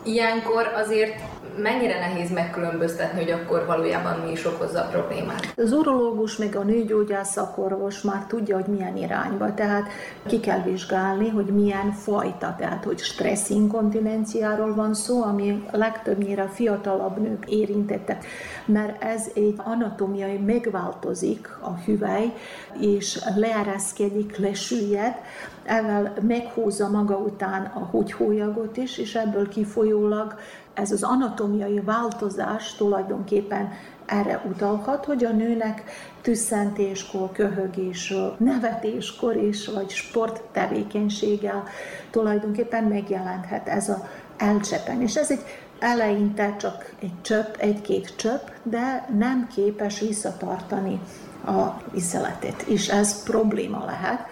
[0.03, 1.15] Ilyenkor azért
[1.57, 5.53] mennyire nehéz megkülönböztetni, hogy akkor valójában mi is okozza a problémát?
[5.57, 9.89] Az urológus meg a nőgyógyász szakorvos már tudja, hogy milyen irányba, tehát
[10.27, 17.19] ki kell vizsgálni, hogy milyen fajta, tehát hogy stressz inkontinenciáról van szó, ami legtöbbnyire fiatalabb
[17.19, 18.25] nők érintettek,
[18.65, 22.33] mert ez egy anatómiai megváltozik a hüvely,
[22.81, 25.15] és leereszkedik, lesüllyed,
[25.65, 30.35] ezzel meghúzza maga után a húgyhólyagot is, és ebből kifolyólag
[30.75, 33.73] ez az anatómiai változás tulajdonképpen
[34.07, 35.83] erre utalhat, hogy a nőnek
[36.21, 41.65] tüsszentéskor, köhögésről, nevetéskor is, vagy sporttevékenységgel
[42.11, 45.01] tulajdonképpen megjelenthet ez a elcsepen.
[45.01, 45.45] És ez egy
[45.79, 51.01] eleinte csak egy csöpp, egy-két csöpp, de nem képes visszatartani
[51.47, 54.27] a viszeletet, és ez probléma lehet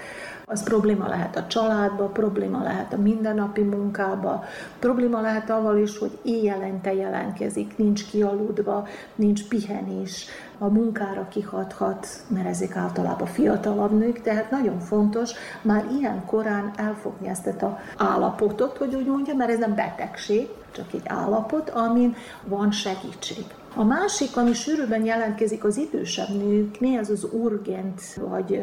[0.50, 4.44] az probléma lehet a családba, probléma lehet a mindennapi munkába,
[4.78, 10.26] probléma lehet avval is, hogy éjjelente jelentkezik, nincs kialudva, nincs pihenés,
[10.58, 15.30] a munkára kihathat, mert ezek általában fiatalabb nők, tehát nagyon fontos
[15.62, 20.92] már ilyen korán elfogni ezt a állapotot, hogy úgy mondja, mert ez nem betegség, csak
[20.92, 23.44] egy állapot, amin van segítség.
[23.74, 28.62] A másik, ami sűrűben jelentkezik az idősebb nőknél, az az urgent vagy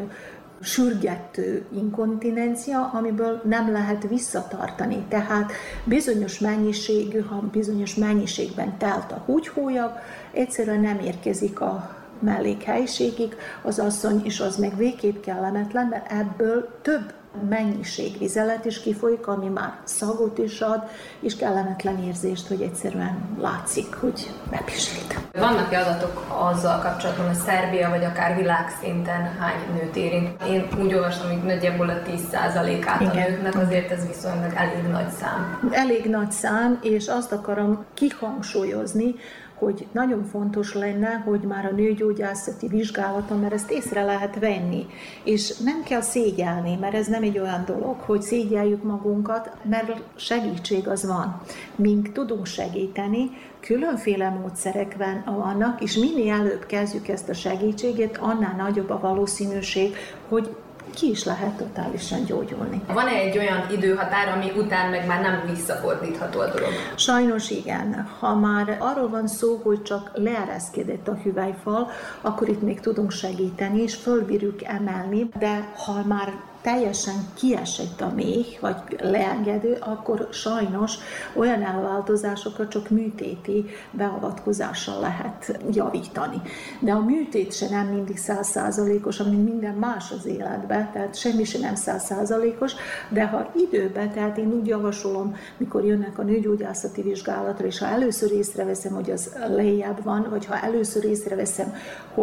[0.60, 5.04] sürgető inkontinencia, amiből nem lehet visszatartani.
[5.08, 5.52] Tehát
[5.84, 9.92] bizonyos mennyiségű, ha bizonyos mennyiségben telt a húgyhólyag,
[10.32, 17.12] egyszerűen nem érkezik a mellékhelyiségig az asszony, és az meg végképp kellemetlen, mert ebből több
[17.48, 20.82] mennyiség vizelet is kifolyik, ami már szagot is ad,
[21.20, 25.14] és kellemetlen érzést, hogy egyszerűen látszik, hogy bepisült.
[25.32, 30.42] Vannak-e adatok azzal kapcsolatban, hogy Szerbia vagy akár világszinten hány nőt érint?
[30.42, 35.68] Én úgy olvastam, hogy nagyjából a 10%-át a nőknek, azért ez viszonylag elég nagy szám.
[35.70, 39.14] Elég nagy szám, és azt akarom kihangsúlyozni,
[39.58, 44.86] hogy nagyon fontos lenne, hogy már a nőgyógyászati vizsgálaton, mert ezt észre lehet venni,
[45.24, 50.88] és nem kell szégyelni, mert ez nem egy olyan dolog, hogy szégyeljük magunkat, mert segítség
[50.88, 51.40] az van.
[51.76, 53.30] Mink tudunk segíteni,
[53.60, 59.94] különféle módszerek vannak, és minél előbb kezdjük ezt a segítséget, annál nagyobb a valószínűség,
[60.28, 60.56] hogy
[60.98, 62.80] ki is lehet totálisan gyógyulni.
[62.86, 66.70] Van-e egy olyan időhatár, ami után meg már nem visszafordítható a dolog?
[66.96, 68.08] Sajnos igen.
[68.18, 71.90] Ha már arról van szó, hogy csak leereszkedett a hüvelyfal,
[72.20, 76.32] akkor itt még tudunk segíteni, és fölbírjuk emelni, de ha már
[76.62, 80.94] teljesen kiesett a méh, vagy leengedő, akkor sajnos
[81.34, 86.42] olyan elváltozásokat csak műtéti beavatkozással lehet javítani.
[86.80, 91.58] De a műtét se nem mindig százszázalékos, mint minden más az életben, tehát semmi se
[91.58, 92.72] nem százszázalékos,
[93.08, 98.32] de ha időben, tehát én úgy javasolom, mikor jönnek a nőgyógyászati vizsgálatra, és ha először
[98.32, 101.74] észreveszem, hogy az lejjebb van, vagy ha először észreveszem,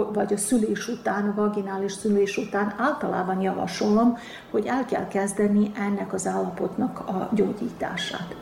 [0.03, 4.17] vagy a szülés után, a vaginális szülés után, általában javasolom,
[4.51, 8.35] hogy el kell kezdeni ennek az állapotnak a gyógyítását.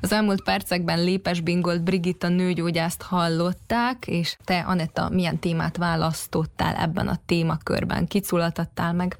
[0.00, 7.08] Az elmúlt percekben Lépes Bingolt Brigitta nőgyógyászt hallották, és te, Anetta, milyen témát választottál ebben
[7.08, 8.06] a témakörben?
[8.06, 9.18] Kit szólaltattál meg?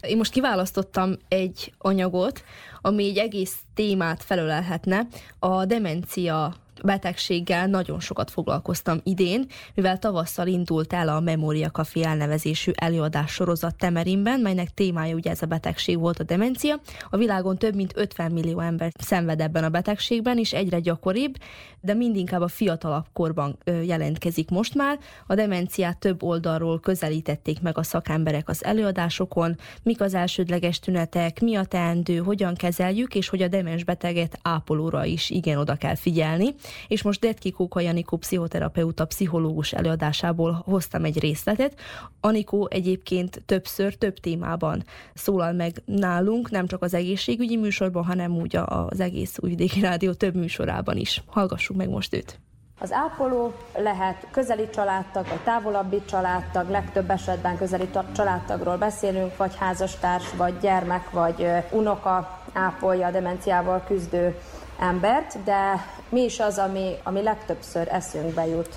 [0.00, 2.44] Én most kiválasztottam egy anyagot,
[2.80, 5.06] ami egy egész témát felölelhetne,
[5.38, 6.54] a demencia
[6.84, 13.76] betegséggel nagyon sokat foglalkoztam idén, mivel tavasszal indult el a Memória Café elnevezésű előadás sorozat
[13.76, 16.80] Temerinben, melynek témája ugye ez a betegség volt a demencia.
[17.10, 21.34] A világon több mint 50 millió ember szenved ebben a betegségben, és egyre gyakoribb,
[21.80, 24.98] de mindinkább a fiatalabb korban jelentkezik most már.
[25.26, 31.54] A demenciát több oldalról közelítették meg a szakemberek az előadásokon, mik az elsődleges tünetek, mi
[31.54, 36.54] a teendő, hogyan kezeljük, és hogy a demens beteget ápolóra is igen oda kell figyelni
[36.88, 41.80] és most Detki Kóka Janikó pszichoterapeuta pszichológus előadásából hoztam egy részletet.
[42.20, 48.56] Anikó egyébként többször, több témában szólal meg nálunk, nem csak az egészségügyi műsorban, hanem úgy
[48.64, 51.22] az egész Újvidéki Rádió több műsorában is.
[51.26, 52.40] Hallgassuk meg most őt.
[52.80, 60.32] Az ápoló lehet közeli családtag, vagy távolabbi családtag, legtöbb esetben közeli családtagról beszélünk, vagy házastárs,
[60.36, 64.36] vagy gyermek, vagy unoka ápolja a demenciával küzdő
[64.80, 68.74] embert, de mi is az, ami, ami legtöbbször eszünkbe jut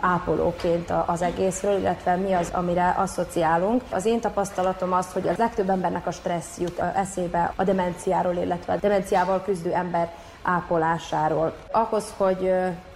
[0.00, 3.82] ápolóként az egészről, illetve mi az, amire asszociálunk.
[3.90, 8.72] Az én tapasztalatom az, hogy a legtöbb embernek a stressz jut eszébe a demenciáról, illetve
[8.72, 10.12] a demenciával küzdő ember
[10.42, 11.54] ápolásáról.
[11.70, 12.52] Ahhoz, hogy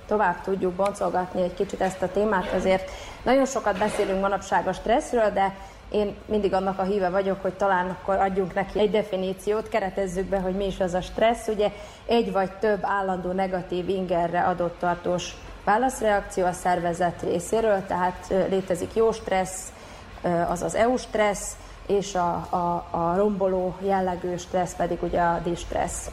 [0.06, 2.90] tovább tudjuk boncolgatni egy kicsit ezt a témát, azért
[3.22, 5.54] nagyon sokat beszélünk manapság a stresszről, de
[5.94, 10.38] én mindig annak a híve vagyok, hogy talán akkor adjunk neki egy definíciót, keretezzük be,
[10.38, 11.48] hogy mi is az a stressz.
[11.48, 11.70] Ugye
[12.06, 19.12] egy vagy több állandó negatív ingerre adott tartós válaszreakció a szervezet részéről, tehát létezik jó
[19.12, 19.72] stressz,
[20.48, 26.10] az EU stressz, és a, a, a romboló jellegű stressz pedig ugye a distressz.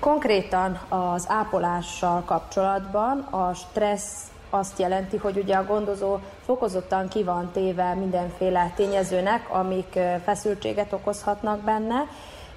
[0.00, 7.50] Konkrétan az ápolással kapcsolatban a stressz azt jelenti, hogy ugye a gondozó fokozottan ki van
[7.52, 12.06] téve mindenféle tényezőnek, amik feszültséget okozhatnak benne,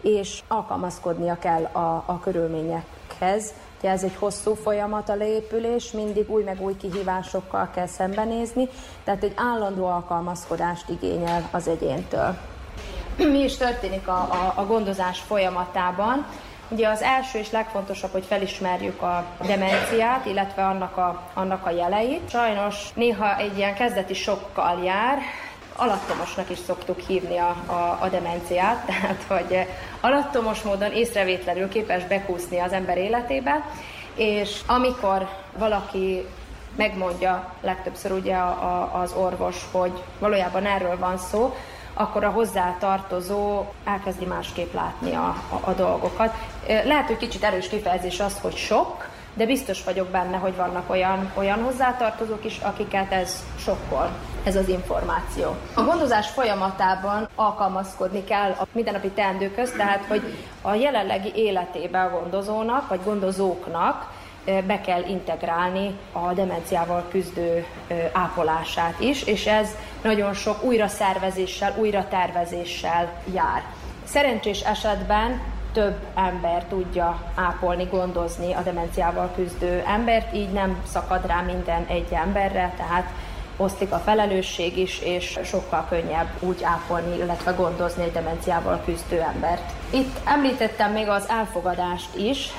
[0.01, 3.53] és alkalmazkodnia kell a, a körülményekhez.
[3.79, 8.67] Ugye ez egy hosszú folyamat a leépülés, mindig új meg új kihívásokkal kell szembenézni,
[9.03, 12.37] tehát egy állandó alkalmazkodást igényel az egyéntől.
[13.17, 16.25] Mi is történik a, a, a gondozás folyamatában?
[16.69, 22.29] Ugye az első és legfontosabb, hogy felismerjük a demenciát, illetve annak a, annak a jeleit.
[22.29, 25.17] Sajnos néha egy ilyen kezdeti sokkal jár,
[25.75, 29.67] alattomosnak is szoktuk hívni a, a, a demenciát, tehát hogy
[30.01, 33.65] alattomos módon észrevétlenül képes bekúszni az ember életébe,
[34.15, 36.25] és amikor valaki
[36.75, 41.55] megmondja legtöbbször ugye a, a, az orvos, hogy valójában erről van szó,
[41.97, 46.33] akkor a hozzá tartozó elkezdi másképp látni a, a, a dolgokat.
[46.67, 51.31] Lehet, hogy kicsit erős kifejezés az, hogy sok, de biztos vagyok benne, hogy vannak olyan,
[51.33, 54.09] olyan hozzátartozók is, akiket ez sokkol,
[54.43, 55.55] ez az információ.
[55.73, 60.21] A gondozás folyamatában alkalmazkodni kell a mindennapi teendőköz, tehát hogy
[60.61, 64.11] a jelenlegi életébe a gondozónak, vagy gondozóknak
[64.67, 67.65] be kell integrálni a demenciával küzdő
[68.11, 69.69] ápolását is, és ez
[70.07, 73.63] nagyon sok újra szervezéssel, újra tervezéssel jár.
[74.03, 75.41] Szerencsés esetben
[75.73, 82.13] több ember tudja ápolni, gondozni a demenciával küzdő embert, így nem szakad rá minden egy
[82.13, 83.09] emberre, tehát
[83.57, 89.71] osztik a felelősség is, és sokkal könnyebb úgy ápolni, illetve gondozni egy demenciával küzdő embert.
[89.89, 92.49] Itt említettem még az elfogadást is,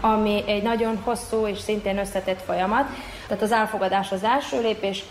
[0.00, 2.86] ami egy nagyon hosszú és szintén összetett folyamat.
[3.26, 5.04] Tehát az elfogadás az első lépés,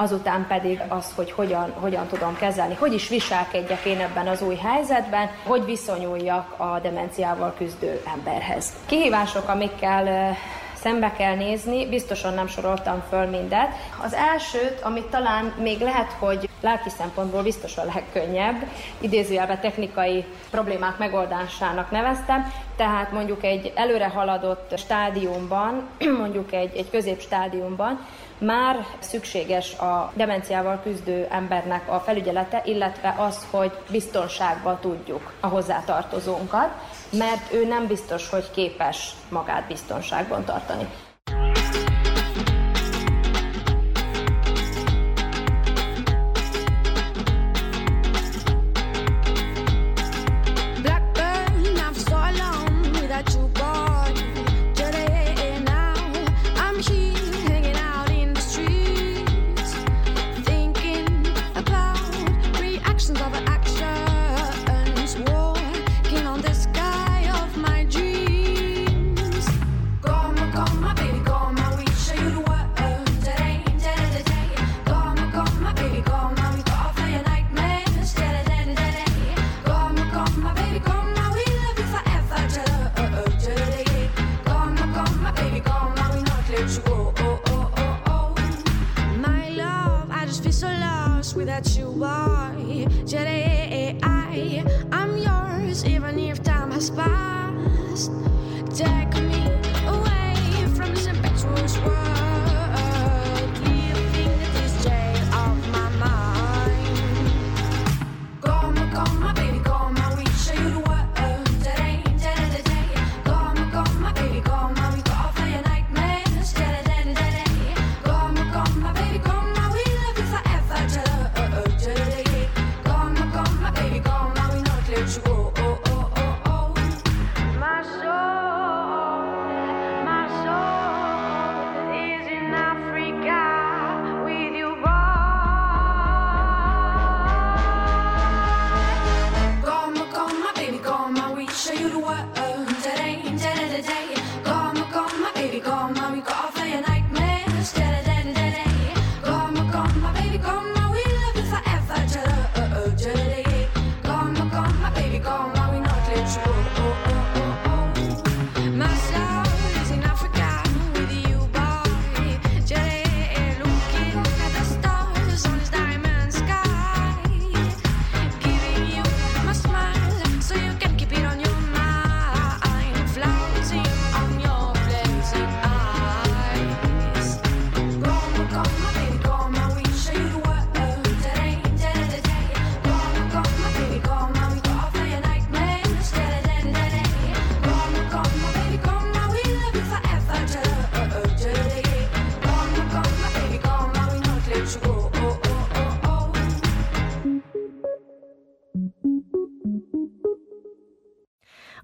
[0.00, 4.54] azután pedig az, hogy hogyan, hogyan tudom kezelni, hogy is viselkedjek én ebben az új
[4.54, 8.72] helyzetben, hogy viszonyuljak a demenciával küzdő emberhez.
[8.86, 10.36] Kihívások, amikkel
[10.74, 13.68] szembe kell nézni, biztosan nem soroltam föl mindet.
[14.02, 18.56] Az elsőt, amit talán még lehet, hogy lelki szempontból biztos a legkönnyebb,
[19.00, 25.88] idézőjelben technikai problémák megoldásának neveztem, tehát mondjuk egy előre haladott stádiumban,
[26.22, 28.06] mondjuk egy, egy középstádiumban
[28.40, 36.68] már szükséges a demenciával küzdő embernek a felügyelete, illetve az, hogy biztonságban tudjuk a hozzátartozónkat,
[37.12, 40.88] mert ő nem biztos, hogy képes magát biztonságban tartani.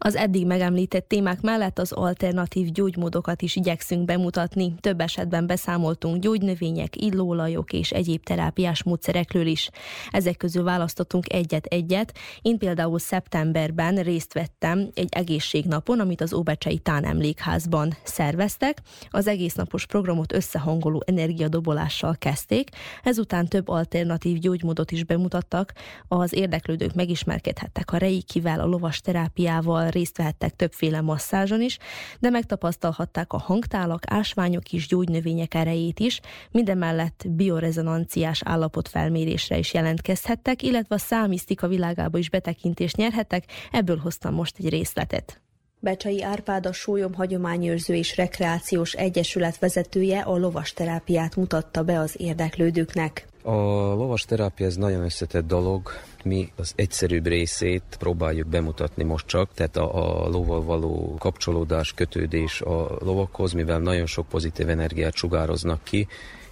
[0.06, 4.74] Az eddig megemlített témák mellett az alternatív gyógymódokat is igyekszünk bemutatni.
[4.80, 9.70] Több esetben beszámoltunk gyógynövények, illóolajok és egyéb terápiás módszerekről is.
[10.10, 12.18] Ezek közül választottunk egyet-egyet.
[12.42, 18.82] Én például szeptemberben részt vettem egy egészségnapon, amit az Óbecsei Tán emlékházban szerveztek.
[19.10, 22.68] Az egésznapos programot összehangoló energiadobolással kezdték,
[23.02, 25.72] ezután több alternatív gyógymódot is bemutattak.
[26.08, 31.78] Az érdeklődők megismerkedhettek a reikivel, a lovas terápiával, részt vehettek többféle masszázson is,
[32.20, 36.20] de megtapasztalhatták a hangtálak, ásványok és gyógynövények erejét is,
[36.50, 44.56] mindemellett biorezonanciás állapotfelmérésre is jelentkezhettek, illetve a számisztika világába is betekintést nyerhettek, ebből hoztam most
[44.58, 45.40] egy részletet.
[45.80, 52.14] Becsai Árpád a Sólyom Hagyományőrző és Rekreációs Egyesület vezetője a lovas terápiát mutatta be az
[52.16, 53.26] érdeklődőknek.
[53.42, 53.50] A
[53.94, 55.90] lovas terápia ez nagyon összetett dolog.
[56.26, 62.60] Mi az egyszerűbb részét próbáljuk bemutatni most csak, tehát a, a lóval való kapcsolódás, kötődés
[62.60, 66.06] a lovakhoz, mivel nagyon sok pozitív energiát sugároznak ki,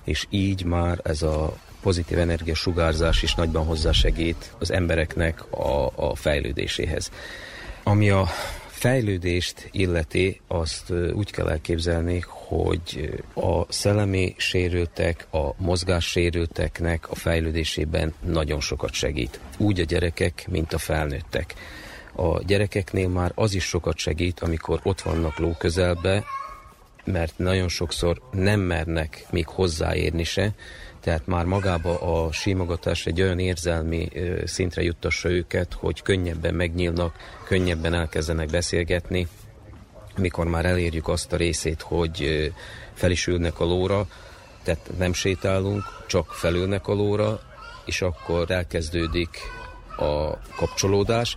[0.05, 6.15] és így már ez a pozitív energia sugárzás is nagyban hozzásegít az embereknek a, a
[6.15, 7.11] fejlődéséhez.
[7.83, 8.27] Ami a
[8.85, 18.61] fejlődést illeti, azt úgy kell elképzelni, hogy a szellemi sérültek, a mozgássérülteknek a fejlődésében nagyon
[18.61, 19.41] sokat segít.
[19.57, 21.55] Úgy a gyerekek, mint a felnőttek.
[22.13, 26.25] A gyerekeknél már az is sokat segít, amikor ott vannak ló közelbe,
[27.05, 30.55] mert nagyon sokszor nem mernek még hozzáérni se,
[31.05, 34.09] tehát már magába a símogatás egy olyan érzelmi
[34.45, 39.27] szintre juttassa őket, hogy könnyebben megnyílnak, könnyebben elkezdenek beszélgetni,
[40.17, 42.53] mikor már elérjük azt a részét, hogy
[42.93, 44.07] fel is ülnek a lóra,
[44.63, 47.41] tehát nem sétálunk, csak felülnek a lóra,
[47.85, 49.39] és akkor elkezdődik
[49.97, 51.37] a kapcsolódás,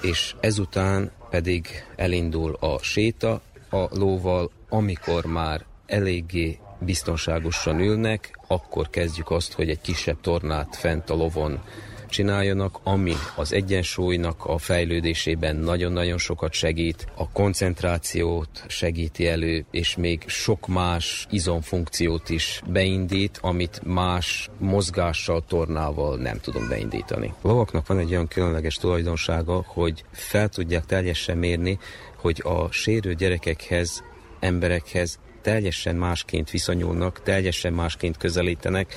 [0.00, 3.40] és ezután pedig elindul a séta
[3.70, 11.10] a lóval, amikor már eléggé biztonságosan ülnek, akkor kezdjük azt, hogy egy kisebb tornát fent
[11.10, 11.60] a lovon
[12.08, 20.24] csináljanak, ami az egyensúlynak a fejlődésében nagyon-nagyon sokat segít, a koncentrációt segíti elő, és még
[20.26, 27.34] sok más izomfunkciót is beindít, amit más mozgással, tornával nem tudom beindítani.
[27.40, 31.78] A lovaknak van egy olyan különleges tulajdonsága, hogy fel tudják teljesen mérni,
[32.16, 34.02] hogy a sérő gyerekekhez,
[34.40, 38.94] emberekhez teljesen másként viszonyulnak, teljesen másként közelítenek,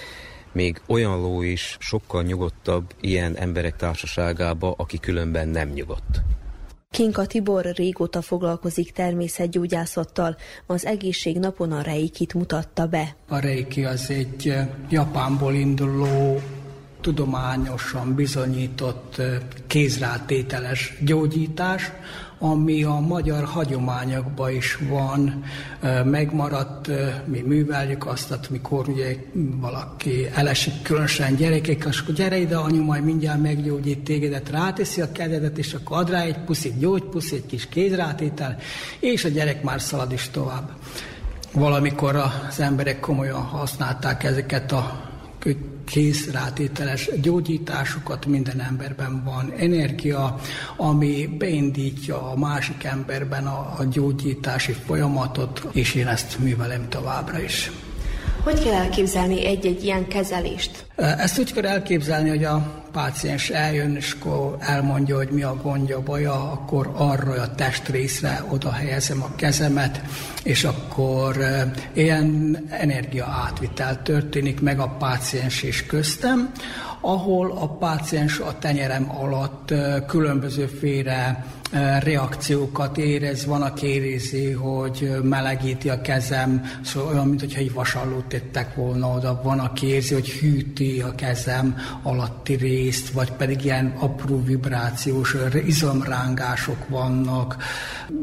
[0.51, 6.21] még olyan ló is sokkal nyugodtabb ilyen emberek társaságába, aki különben nem nyugodt.
[6.91, 13.15] Kinka Tibor régóta foglalkozik természetgyógyászattal, az egészségnapon a reikit mutatta be.
[13.27, 14.53] A reiki az egy
[14.89, 16.41] Japánból induló,
[17.01, 19.21] tudományosan bizonyított
[19.67, 21.91] kézrátételes gyógyítás,
[22.39, 25.43] ami a magyar hagyományokban is van,
[26.03, 26.89] megmaradt,
[27.25, 33.03] mi műveljük azt, mikor ugye valaki elesik, különösen gyerekek, és akkor gyere ide, anyu majd
[33.03, 37.69] mindjárt meggyógyít tégedet, ráteszi a kezedet, és akkor ad rá egy puszit, gyógypusz, egy kis
[37.69, 38.57] kézrátétel,
[38.99, 40.69] és a gyerek már szalad is tovább.
[41.53, 45.09] Valamikor az emberek komolyan használták ezeket a
[45.89, 49.53] készrátételes gyógyításokat minden emberben van.
[49.57, 50.39] Energia,
[50.77, 57.71] ami beindítja a másik emberben a, gyógyítási folyamatot, és én ezt művelem továbbra is.
[58.43, 60.85] Hogy kell elképzelni egy-egy ilyen kezelést?
[60.95, 66.01] Ezt úgy kell elképzelni, hogy a páciens eljön, és akkor elmondja, hogy mi a gondja,
[66.01, 70.01] baja, akkor arra a testrészre oda helyezem a kezemet,
[70.43, 71.37] és akkor
[71.93, 76.51] ilyen energia átvitel történik meg a páciens és köztem,
[77.01, 79.73] ahol a páciens a tenyerem alatt
[80.07, 81.45] különbözőféle
[81.99, 88.75] reakciókat érez, van, aki érzi, hogy melegíti a kezem, szóval olyan, mintha egy vasallót tettek
[88.75, 94.43] volna oda, van, aki érzi, hogy hűti a kezem alatti részt, vagy pedig ilyen apró
[94.43, 95.35] vibrációs
[95.65, 97.57] izomrángások vannak,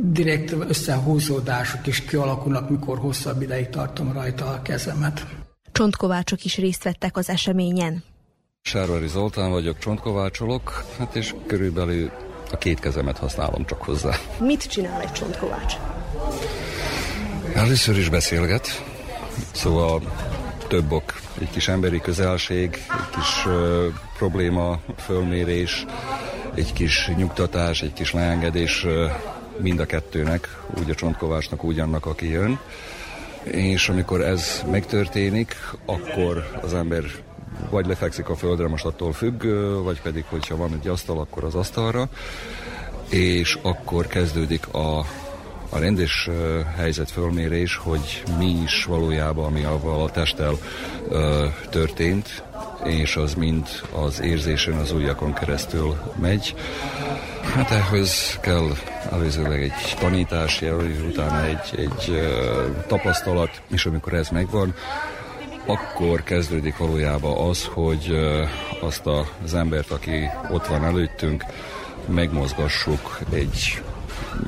[0.03, 5.27] direkt összehúzódások is kialakulnak, mikor hosszabb ideig tartom rajta a kezemet.
[5.73, 8.03] Csontkovácsok is részt vettek az eseményen.
[8.67, 12.11] Sárvári Zoltán vagyok, csontkovácsolok, hát és körülbelül
[12.53, 14.17] a két kezemet használom csak hozzá.
[14.41, 15.75] Mit csinál egy csontkovács?
[17.55, 18.85] Először is beszélget,
[19.53, 20.03] szóval
[20.69, 23.87] több ok, egy kis emberi közelség, egy kis uh,
[24.19, 25.87] probléma fölmérés,
[26.55, 29.11] egy kis nyugtatás, egy kis leengedés uh,
[29.61, 32.59] mind a kettőnek, úgy a csontkovácsnak, úgy annak, aki jön.
[33.43, 37.05] És amikor ez megtörténik, akkor az ember
[37.71, 39.43] vagy lefekszik a földre, most attól függ,
[39.83, 42.09] vagy pedig, hogyha van egy asztal, akkor az asztalra,
[43.09, 44.99] és akkor kezdődik a,
[45.69, 46.29] a rendes
[46.77, 50.59] helyzet fölmérés, hogy mi is valójában, ami avval a testtel
[51.71, 52.45] történt,
[52.85, 53.67] és az mind
[54.05, 56.55] az érzésen, az ujjakon keresztül megy.
[57.55, 58.69] Hát ehhez kell
[59.13, 60.63] előzőleg egy tanítás,
[61.09, 62.21] utána egy, egy
[62.87, 64.75] tapasztalat, és amikor ez megvan,
[65.67, 68.17] akkor kezdődik valójában az, hogy
[68.81, 69.07] azt
[69.45, 71.45] az embert, aki ott van előttünk,
[72.07, 73.83] megmozgassuk egy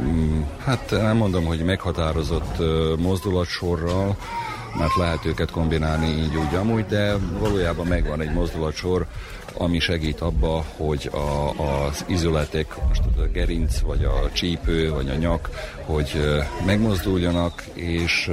[0.00, 2.58] mm, hát nem mondom, hogy meghatározott
[2.98, 4.16] mozdulatsorral,
[4.78, 9.06] mert lehet őket kombinálni így úgy amúgy, de valójában megvan egy mozdulatsor,
[9.54, 11.48] ami segít abba, hogy a,
[11.86, 15.50] az izületek, most a gerinc, vagy a csípő, vagy a nyak,
[15.84, 16.20] hogy
[16.66, 18.30] megmozduljanak, és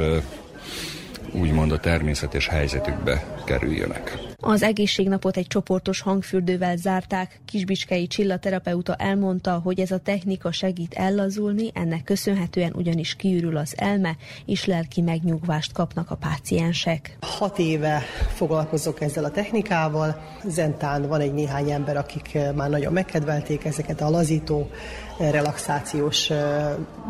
[1.40, 4.18] úgymond a természetes helyzetükbe kerüljönek.
[4.40, 7.40] Az egészségnapot egy csoportos hangfürdővel zárták.
[7.46, 14.16] Kisbicskei csillaterapeuta elmondta, hogy ez a technika segít ellazulni, ennek köszönhetően ugyanis kiürül az elme,
[14.46, 17.18] és lelki megnyugvást kapnak a páciensek.
[17.22, 18.02] Hat éve
[18.34, 20.22] foglalkozok ezzel a technikával.
[20.44, 24.70] Zentán van egy néhány ember, akik már nagyon megkedvelték ezeket a lazító,
[25.18, 26.30] relaxációs,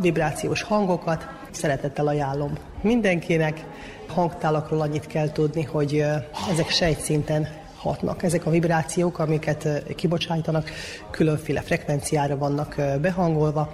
[0.02, 1.28] vibrációs hangokat.
[1.52, 3.66] Szeretettel ajánlom mindenkinek.
[4.08, 6.03] Hangtálakról annyit kell tudni, hogy
[6.51, 7.47] ezek sejtszinten
[7.78, 8.24] hatnak.
[8.24, 10.70] Ezek a vibrációk, amiket kibocsájtanak,
[11.12, 13.72] különféle frekvenciára vannak behangolva,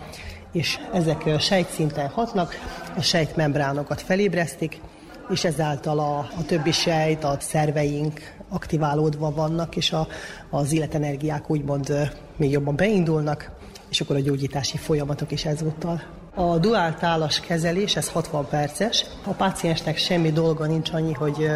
[0.52, 2.54] és ezek sejtszinten hatnak,
[2.98, 4.82] a sejtmembránokat felébresztik,
[5.30, 8.20] és ezáltal a, a többi sejt, a szerveink
[8.50, 10.08] aktiválódva vannak, és a,
[10.50, 13.52] az életenergiák úgymond még jobban beindulnak,
[13.90, 19.06] és akkor a gyógyítási folyamatok is ezúttal a duál tálas kezelés, ez 60 perces.
[19.26, 21.50] A páciensnek semmi dolga nincs annyi, hogy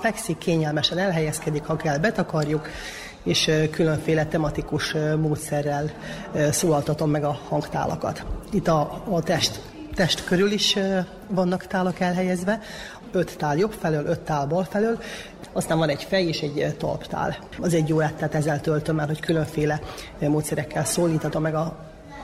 [0.00, 2.68] fekszik, kényelmesen elhelyezkedik, ha kell, betakarjuk,
[3.22, 5.90] és különféle tematikus módszerrel
[6.50, 8.24] szólaltatom meg a hangtálakat.
[8.52, 9.60] Itt a, a test,
[9.94, 10.76] test körül is
[11.28, 12.60] vannak tálak elhelyezve,
[13.12, 14.98] öt tál jobb felől, öt tál bal felől,
[15.52, 17.36] aztán van egy fej és egy talptál.
[17.60, 19.80] Az egy órát, tehát ezzel töltöm el, hogy különféle
[20.18, 21.76] módszerekkel szólítatom meg a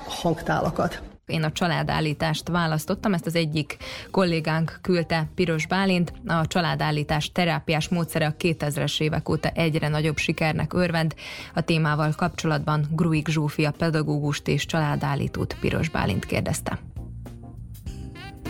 [0.09, 1.01] hangtálakat.
[1.29, 3.76] Én a családállítást választottam, ezt az egyik
[4.11, 6.12] kollégánk küldte Piros Bálint.
[6.26, 11.14] A családállítás terápiás módszere a 2000-es évek óta egyre nagyobb sikernek örvend.
[11.55, 16.79] A témával kapcsolatban Gruik Zsófia pedagógust és családállítót Piros Bálint kérdezte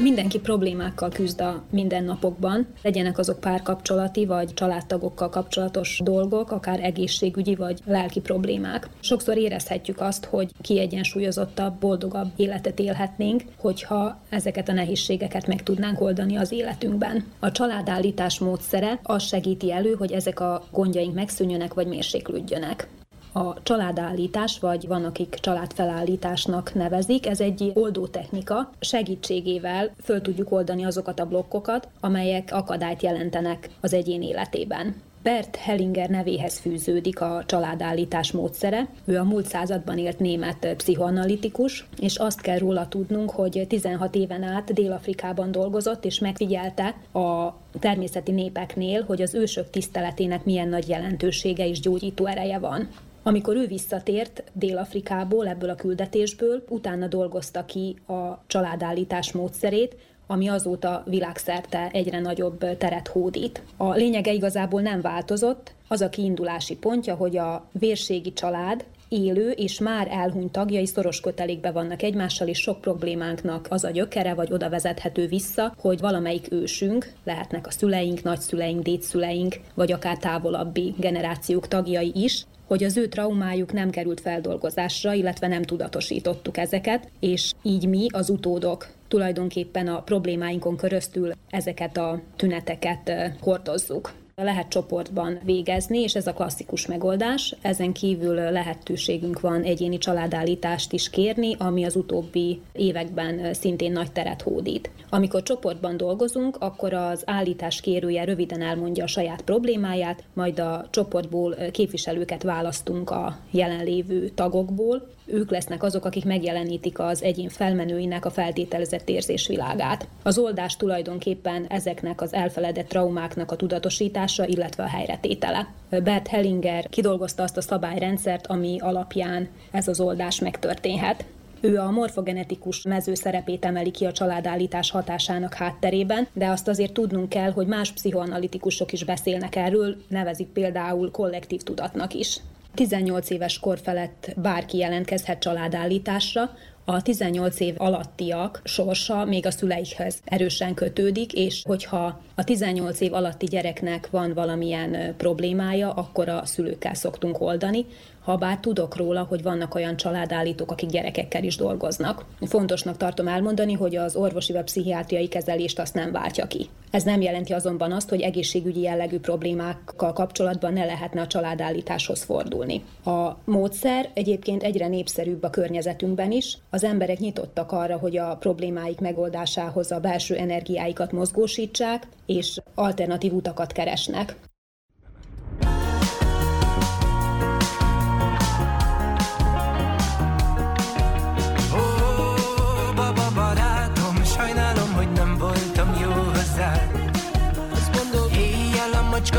[0.01, 7.81] mindenki problémákkal küzd a mindennapokban, legyenek azok párkapcsolati vagy családtagokkal kapcsolatos dolgok, akár egészségügyi vagy
[7.85, 8.89] lelki problémák.
[9.01, 16.37] Sokszor érezhetjük azt, hogy kiegyensúlyozottabb, boldogabb életet élhetnénk, hogyha ezeket a nehézségeket meg tudnánk oldani
[16.37, 17.25] az életünkben.
[17.39, 22.89] A családállítás módszere az segíti elő, hogy ezek a gondjaink megszűnjönek vagy mérséklődjönek.
[23.33, 28.71] A családállítás, vagy van, akik családfelállításnak nevezik, ez egy oldó technika.
[28.81, 34.95] Segítségével föl tudjuk oldani azokat a blokkokat, amelyek akadályt jelentenek az egyén életében.
[35.23, 38.89] Bert Hellinger nevéhez fűződik a családállítás módszere.
[39.05, 44.43] Ő a múlt században élt német pszichoanalitikus, és azt kell róla tudnunk, hogy 16 éven
[44.43, 51.69] át Dél-Afrikában dolgozott, és megfigyelte a természeti népeknél, hogy az ősök tiszteletének milyen nagy jelentősége
[51.69, 52.89] és gyógyító ereje van.
[53.29, 61.03] Amikor ő visszatért Dél-Afrikából, ebből a küldetésből, utána dolgozta ki a családállítás módszerét, ami azóta
[61.07, 63.63] világszerte egyre nagyobb teret hódít.
[63.77, 69.81] A lényege igazából nem változott, az a kiindulási pontja, hogy a vérségi család élő és
[69.81, 74.69] már elhunyt tagjai szoros kötelékbe vannak egymással, és sok problémánknak az a gyökere, vagy oda
[74.69, 82.13] vezethető vissza, hogy valamelyik ősünk, lehetnek a szüleink, nagyszüleink, dédszüleink, vagy akár távolabbi generációk tagjai
[82.15, 88.07] is, hogy az ő traumájuk nem került feldolgozásra, illetve nem tudatosítottuk ezeket, és így mi,
[88.11, 94.13] az utódok tulajdonképpen a problémáinkon köröztül ezeket a tüneteket hordozzuk
[94.45, 97.57] lehet csoportban végezni, és ez a klasszikus megoldás.
[97.63, 104.43] Ezen kívül lehetőségünk van egyéni családállítást is kérni, ami az utóbbi években szintén nagy teret
[104.43, 104.91] hódít.
[105.11, 111.55] Amikor csoportban dolgozunk, akkor az állítás kérője röviden elmondja a saját problémáját, majd a csoportból
[111.71, 119.09] képviselőket választunk a jelenlévő tagokból, ők lesznek azok, akik megjelenítik az egyén felmenőinek a feltételezett
[119.09, 120.09] érzésvilágát.
[120.23, 125.69] Az oldás tulajdonképpen ezeknek az elfeledett traumáknak a tudatosítása, illetve a helyretétele.
[125.91, 131.25] Bert Hellinger kidolgozta azt a szabályrendszert, ami alapján ez az oldás megtörténhet.
[131.61, 137.29] Ő a morfogenetikus mező szerepét emeli ki a családállítás hatásának hátterében, de azt azért tudnunk
[137.29, 142.41] kell, hogy más pszichoanalitikusok is beszélnek erről, nevezik például kollektív tudatnak is.
[142.79, 146.51] 18 éves kor felett bárki jelentkezhet családállításra,
[146.85, 153.15] a 18 év alattiak sorsa még a szüleikhez erősen kötődik, és hogyha a 18 év
[153.15, 157.87] alatti gyereknek van valamilyen problémája, akkor a szülőkkel szoktunk oldani,
[158.29, 162.25] ha bár tudok róla, hogy vannak olyan családállítók, akik gyerekekkel is dolgoznak.
[162.41, 166.69] Fontosnak tartom elmondani, hogy az orvosi vagy pszichiátriai kezelést azt nem váltja ki.
[166.91, 172.83] Ez nem jelenti azonban azt, hogy egészségügyi jellegű problémákkal kapcsolatban ne lehetne a családállításhoz fordulni.
[173.05, 176.59] A módszer egyébként egyre népszerűbb a környezetünkben is.
[176.71, 183.73] Az emberek nyitottak arra, hogy a problémáik megoldásához a belső energiáikat mozgósítsák, és alternatív utakat
[183.73, 184.37] keresnek.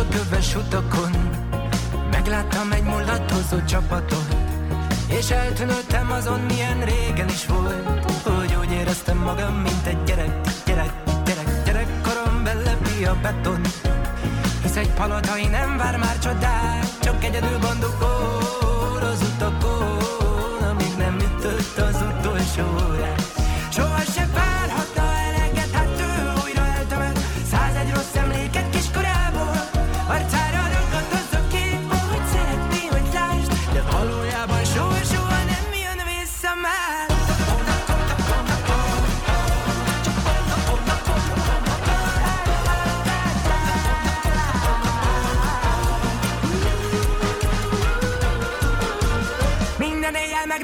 [0.09, 1.11] Köves utakon.
[2.11, 4.35] Megláttam egy mulatozó csapatot
[5.07, 8.11] És eltűnődtem azon, milyen régen is volt.
[8.23, 10.93] Hogy úgy éreztem magam, mint egy gyerek, gyerek,
[11.25, 13.61] gyerek, gyerekkorom belepi a beton.
[14.61, 19.97] Hisz egy palotai nem vár már csodát Csak egyedül gondokol az utakon
[20.69, 22.88] Amíg nem ütött az utolsó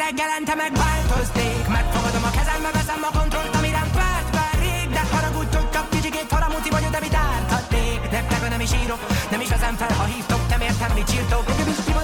[0.04, 1.64] reggelente megváltoznék.
[1.78, 4.88] Megfogadom a kezembe, veszem a kontrollt, ami rám várt már rég.
[4.98, 8.02] De haragudj, hogy csak kicsikét faramuci vagyok, de mit árthatnék?
[8.16, 11.48] Nektek nem is írok, nem is vezem fel, ha hívtok Nem értem, mit csírtok.
[11.48, 11.95] Nekem is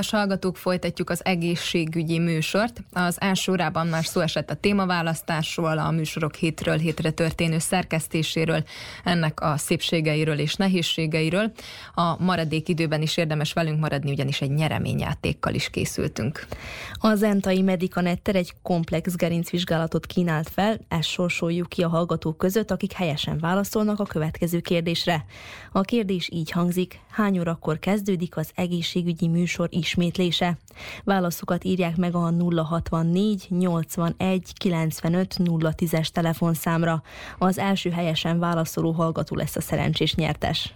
[0.00, 2.82] Kedves hallgatók, folytatjuk az egészségügyi műsort.
[2.92, 8.62] Az első órában már szó esett a témaválasztásról, a műsorok hétről hétre történő szerkesztéséről,
[9.04, 11.52] ennek a szépségeiről és nehézségeiről.
[11.94, 16.46] A maradék időben is érdemes velünk maradni, ugyanis egy nyereményjátékkal is készültünk.
[16.92, 22.92] Az Entai Medicanetter egy komplex gerincvizsgálatot kínált fel, ezt sorsoljuk ki a hallgatók között, akik
[22.92, 25.24] helyesen válaszolnak a következő kérdésre.
[25.72, 30.56] A kérdés így hangzik, hány órakor kezdődik az egészségügyi műsor ismétlése?
[31.04, 32.32] Válaszokat írják meg a
[32.62, 37.02] 064 81 95 010-es telefonszámra.
[37.38, 40.74] Az első helyesen válaszoló hallgató lesz a szerencsés nyertes.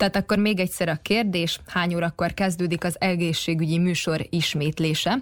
[0.00, 5.18] Tehát akkor még egyszer a kérdés, hány órakor kezdődik az egészségügyi műsor ismétlése?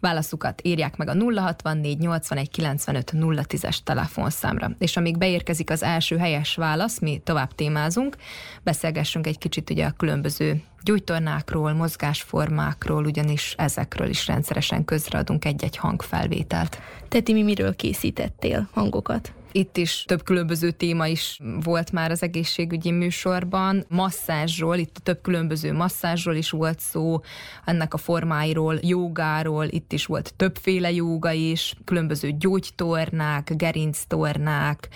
[0.00, 4.70] Válaszukat írják meg a 064 81 95 010-es telefonszámra.
[4.78, 8.16] És amíg beérkezik az első helyes válasz, mi tovább témázunk,
[8.62, 16.78] beszélgessünk egy kicsit ugye a különböző gyújtornákról, mozgásformákról, ugyanis ezekről is rendszeresen közreadunk egy-egy hangfelvételt.
[17.08, 19.32] Te Timi, miről készítettél hangokat?
[19.52, 23.84] Itt is több különböző téma is volt már az egészségügyi műsorban.
[23.88, 27.20] Masszázsról, itt több különböző masszázsról is volt szó,
[27.64, 34.88] ennek a formáiról, jogáról, itt is volt többféle jóga is, különböző gyógytornák, gerinctornák,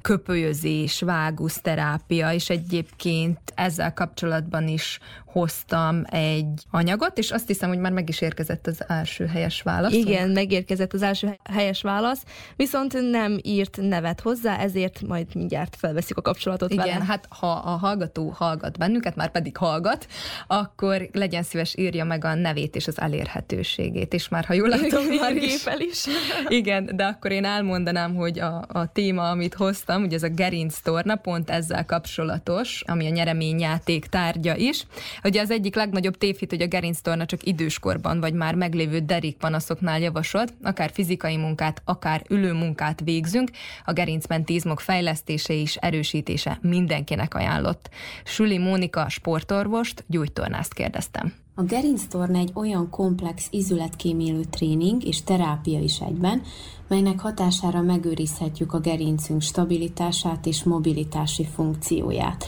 [0.00, 4.98] köpölyözés, váguszterápia, és egyébként ezzel kapcsolatban is
[5.32, 9.92] hoztam egy anyagot, és azt hiszem, hogy már meg is érkezett az első helyes válasz.
[9.92, 12.22] Igen, megérkezett az első helyes válasz,
[12.56, 17.04] viszont nem írt nevet hozzá, ezért majd mindjárt felveszik a kapcsolatot Igen, vele.
[17.04, 20.06] hát ha a hallgató hallgat bennünket, már pedig hallgat,
[20.46, 25.04] akkor legyen szíves írja meg a nevét és az elérhetőségét, és már ha jól látom,
[25.04, 26.04] Igen, már gépel is.
[26.48, 30.80] Igen, de akkor én elmondanám, hogy a, a téma, amit hoztam, ugye ez a gerinc
[30.80, 34.86] torna, pont ezzel kapcsolatos, ami a nyereményjáték tárgya is.
[35.24, 40.00] Ugye az egyik legnagyobb tévhit, hogy a gerinc torna csak időskorban, vagy már meglévő derékpanaszoknál
[40.00, 43.50] javasolt, akár fizikai munkát, akár ülő munkát végzünk,
[43.84, 47.90] a gerincmenti izmok fejlesztése és erősítése mindenkinek ajánlott.
[48.24, 51.32] Süli Mónika sportorvost, gyújtornást kérdeztem.
[51.54, 56.42] A gerinctorna egy olyan komplex izületkémélő tréning és terápia is egyben,
[56.88, 62.46] melynek hatására megőrizhetjük a gerincünk stabilitását és mobilitási funkcióját.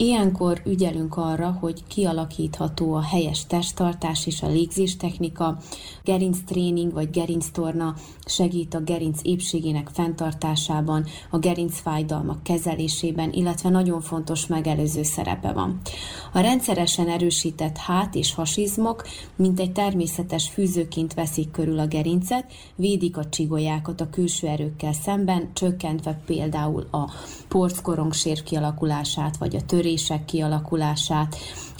[0.00, 5.58] Ilyenkor ügyelünk arra, hogy kialakítható a helyes testtartás és a légzés technika,
[6.04, 7.94] gerinc tréning vagy gerinctorna
[8.24, 15.80] segít a gerinc épségének fenntartásában, a gerinc fájdalmak kezelésében, illetve nagyon fontos megelőző szerepe van.
[16.32, 23.16] A rendszeresen erősített hát és hasizmok, mint egy természetes fűzőként veszik körül a gerincet, védik
[23.16, 27.10] a csigolyákat a külső erőkkel szemben, csökkentve például a
[27.48, 31.36] porckorongsér kialakulását, vagy a törések kialakulását,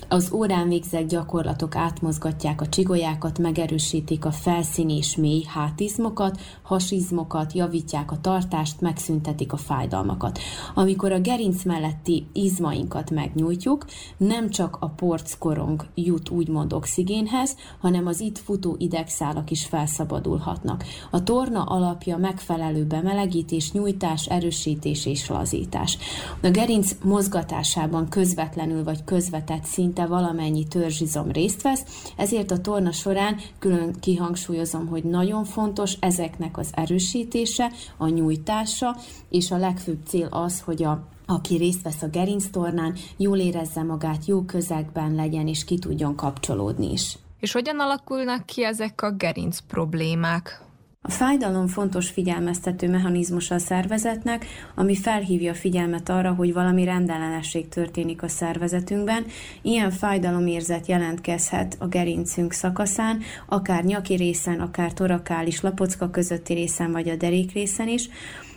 [0.09, 8.13] az órán végzett gyakorlatok átmozgatják a csigolyákat, megerősítik a felszíni és mély hátizmokat, hasizmokat, javítják
[8.13, 10.39] a tartást, megszüntetik a fájdalmakat.
[10.75, 13.85] Amikor a gerinc melletti izmainkat megnyújtjuk,
[14.17, 20.85] nem csak a porckorong jut úgymond oxigénhez, hanem az itt futó idegszálak is felszabadulhatnak.
[21.11, 25.99] A torna alapja megfelelő bemelegítés, nyújtás, erősítés és lazítás.
[26.43, 31.85] A gerinc mozgatásában közvetlenül vagy közvetett szinte valamennyi törzsizom részt vesz,
[32.17, 38.97] ezért a torna során külön kihangsúlyozom, hogy nagyon fontos ezeknek az erősítése, a nyújtása,
[39.29, 44.27] és a legfőbb cél az, hogy a aki részt vesz a gerinctornán, jól érezze magát,
[44.27, 47.19] jó közegben legyen, és ki tudjon kapcsolódni is.
[47.41, 50.70] És hogyan alakulnak ki ezek a gerinc problémák?
[51.03, 57.69] A fájdalom fontos figyelmeztető mechanizmus a szervezetnek, ami felhívja a figyelmet arra, hogy valami rendellenesség
[57.69, 59.27] történik a szervezetünkben.
[59.63, 67.09] Ilyen fájdalomérzet jelentkezhet a gerincünk szakaszán, akár nyaki részen, akár torakális lapocka közötti részen, vagy
[67.09, 68.09] a derék részen is.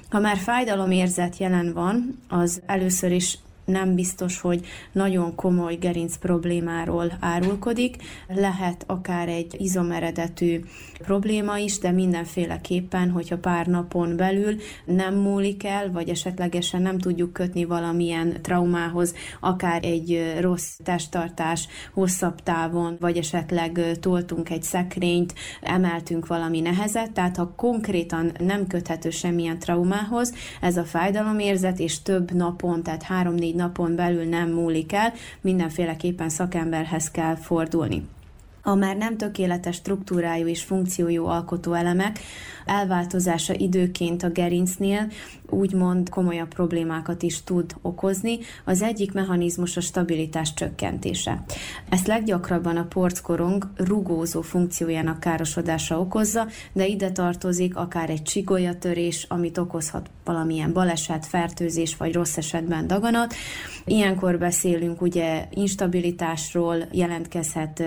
[0.09, 7.11] Ha már fájdalomérzet jelen van, az először is nem biztos, hogy nagyon komoly gerinc problémáról
[7.20, 7.95] árulkodik.
[8.28, 10.59] Lehet akár egy izomeredetű
[10.97, 14.55] probléma is, de mindenféleképpen, hogyha pár napon belül
[14.86, 22.43] nem múlik el, vagy esetlegesen nem tudjuk kötni valamilyen traumához, akár egy rossz testtartás hosszabb
[22.43, 29.59] távon, vagy esetleg toltunk egy szekrényt, emeltünk valami nehezet, tehát ha konkrétan nem köthető semmilyen
[29.59, 36.29] traumához, ez a fájdalomérzet, és több napon, tehát három-négy napon belül nem múlik el, mindenféleképpen
[36.29, 38.03] szakemberhez kell fordulni.
[38.64, 42.20] A már nem tökéletes struktúrájú és funkciójú alkotóelemek
[42.66, 45.11] elváltozása időként a gerincnél
[45.49, 48.39] úgymond komolyabb problémákat is tud okozni.
[48.66, 51.43] Az egyik mechanizmus a stabilitás csökkentése.
[51.89, 59.57] Ezt leggyakrabban a porckorong rugózó funkciójának károsodása okozza, de ide tartozik akár egy csigolyatörés, amit
[59.57, 63.34] okozhat valamilyen baleset, fertőzés vagy rossz esetben daganat.
[63.86, 67.84] Ilyenkor beszélünk ugye instabilitásról, jelentkezhet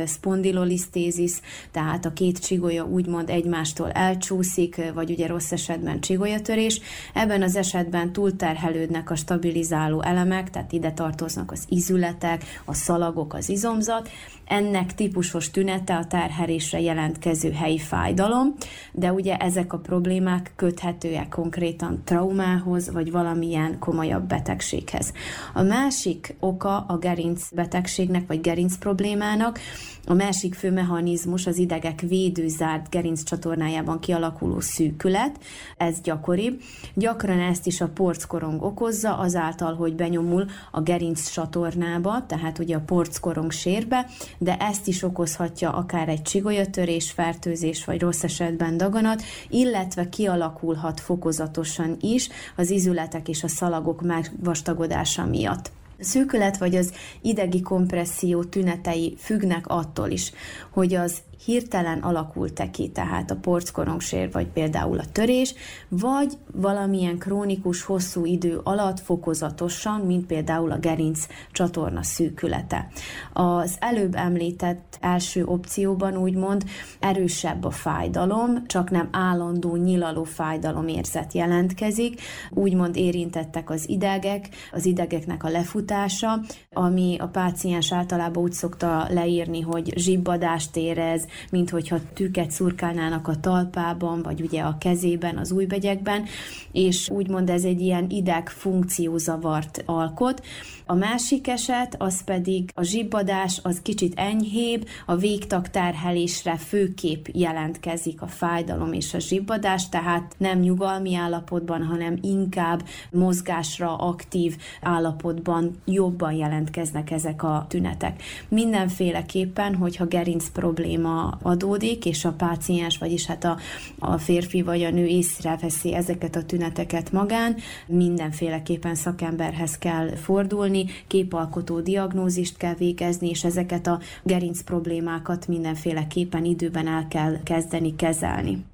[0.66, 1.32] spondylolisztézis,
[1.70, 6.80] tehát a két csigolya úgymond egymástól elcsúszik, vagy ugye rossz esetben csigolyatörés.
[7.14, 13.48] Ebben az esetben túlterhelődnek a stabilizáló elemek, tehát ide tartoznak az izületek, a szalagok, az
[13.48, 14.10] izomzat,
[14.46, 18.54] ennek típusos tünete a terhelésre jelentkező helyi fájdalom,
[18.92, 25.12] de ugye ezek a problémák köthetőek konkrétan traumához, vagy valamilyen komolyabb betegséghez.
[25.54, 29.58] A másik oka a gerinc betegségnek, vagy gerinc problémának,
[30.06, 35.38] a másik fő mechanizmus az idegek védőzárt gerinc csatornájában kialakuló szűkület,
[35.76, 36.56] ez gyakori.
[36.94, 42.80] Gyakran ezt is a porckorong okozza, azáltal, hogy benyomul a gerinc csatornába, tehát ugye a
[42.80, 44.06] porckorong sérbe,
[44.38, 51.96] de ezt is okozhatja akár egy csigolyatörés, fertőzés vagy rossz esetben daganat, illetve kialakulhat fokozatosan
[52.00, 55.70] is az izületek és a szalagok megvastagodása miatt.
[55.98, 56.92] A szűkület vagy az
[57.22, 60.32] idegi kompresszió tünetei függnek attól is,
[60.70, 65.54] hogy az hirtelen alakult-e ki, tehát a porckorongsér, vagy például a törés,
[65.88, 72.88] vagy valamilyen krónikus hosszú idő alatt fokozatosan, mint például a gerinc csatorna szűkülete.
[73.32, 76.64] Az előbb említett első opcióban úgymond
[77.00, 82.20] erősebb a fájdalom, csak nem állandó nyilaló fájdalom érzet jelentkezik,
[82.50, 86.40] úgymond érintettek az idegek, az idegeknek a lefutása,
[86.72, 93.40] ami a páciens általában úgy szokta leírni, hogy zsibbadást érez, mint hogyha tüket szurkálnának a
[93.40, 96.24] talpában, vagy ugye a kezében, az újbegyekben,
[96.72, 100.44] és úgymond ez egy ilyen ideg funkciózavart alkot.
[100.88, 108.22] A másik eset, az pedig a zsibbadás, az kicsit enyhébb, a végtag terhelésre főkép jelentkezik
[108.22, 116.32] a fájdalom és a zsibbadás, tehát nem nyugalmi állapotban, hanem inkább mozgásra aktív állapotban jobban
[116.32, 118.22] jelentkeznek ezek a tünetek.
[118.48, 123.58] Mindenféleképpen, hogyha gerinc probléma adódik, és a páciens, vagyis hát a,
[123.98, 127.56] a férfi vagy a nő észreveszi ezeket a tüneteket magán,
[127.86, 130.74] mindenféleképpen szakemberhez kell fordulni,
[131.06, 138.64] képalkotó diagnózist kell végezni, és ezeket a gerinc problémákat mindenféleképpen időben el kell kezdeni kezelni.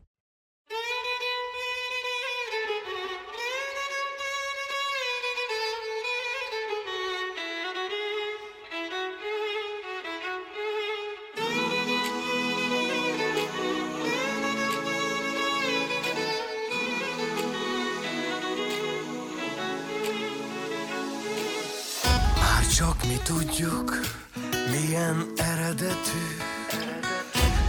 [23.37, 24.01] Tudjuk,
[24.70, 26.24] milyen eredetű.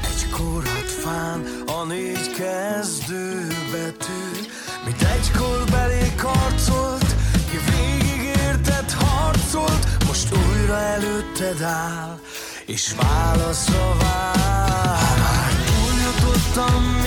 [0.03, 4.49] Egy korhat fán a négy kezdő betű.
[4.86, 7.16] Mint egykor belék harcolt,
[7.49, 12.20] ki végig érted harcolt Most újra előtted áll,
[12.66, 15.49] és válaszra vár.
[15.66, 17.03] Túljutottam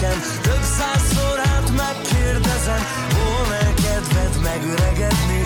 [0.00, 0.20] nekem.
[0.42, 2.82] Több százszor hát megkérdezem
[3.14, 5.42] Volna kedved megöregedni?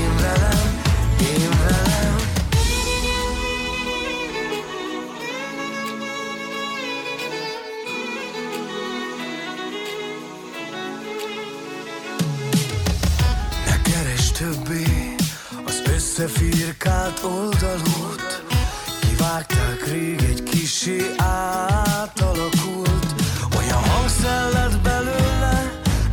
[0.00, 0.82] Én velem,
[1.20, 2.16] én velem.
[13.66, 15.14] Ne keresd többé
[15.64, 18.42] az összefirkált oldalút
[19.00, 21.14] Kivágták rég egy kisé
[22.34, 22.63] hangszell
[24.52, 25.54] lett belőle.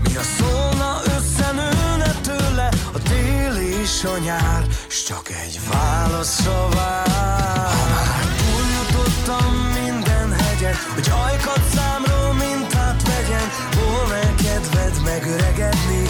[0.03, 2.69] Mi a szólna összenőne tőle?
[2.93, 7.69] A tél és a nyár S csak egy válaszra vár.
[7.77, 9.49] Ha már túljutottam
[9.79, 13.47] minden hegyet Hogy ajkat számról mintát vegyen.
[13.79, 16.03] Volna kedved megöregedni?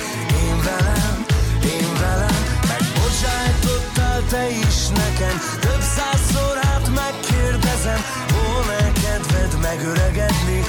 [0.45, 1.25] Én velem,
[1.63, 2.35] én velem.
[2.71, 8.01] Megbocsájtottál te is nekem Több százszor hát megkérdezem.
[8.33, 10.59] Volna kedved megöregedni?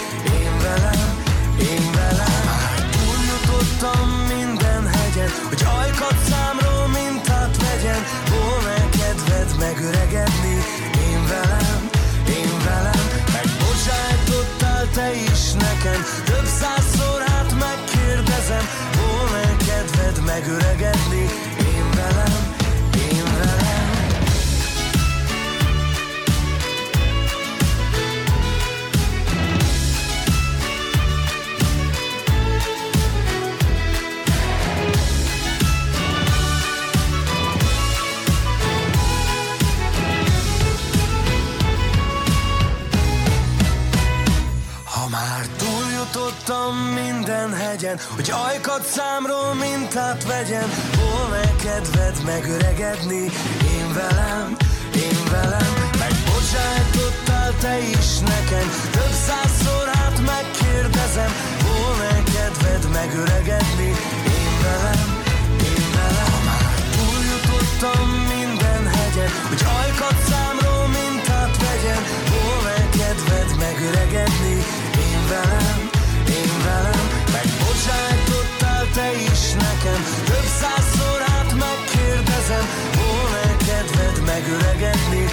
[0.40, 1.01] Én velem,
[3.82, 10.56] Átúsztam minden hegyen, hogy ajkad számról mintát vegyen, hol kedved megöregedni,
[11.10, 11.90] én velem,
[12.28, 18.64] én velem, megbocsájtottál te is nekem, több százszor hát megkérdezem,
[18.98, 21.24] hol kedved megöregedni,
[47.93, 50.68] hegyen, hogy ajkat számról mintát vegyen.
[51.01, 53.22] Volna kedved megöregedni,
[53.76, 54.57] én velem,
[54.95, 55.72] én velem.
[55.99, 61.32] Megbocsájtottál te is nekem, több százszor át megkérdezem.
[61.66, 63.90] Volna kedved megöregedni,
[64.40, 65.09] én velem,
[65.72, 66.30] én velem.
[66.32, 66.64] Ha már
[68.34, 72.03] minden hegyen, hogy ajkat számról mintát vegyen.
[72.34, 74.57] Volna kedved megöregedni,
[75.09, 75.71] én velem.
[77.82, 82.64] Megbocsájtottál te is nekem, több százszor át megkérdezem.
[82.96, 85.24] Volna kedved megöregedni,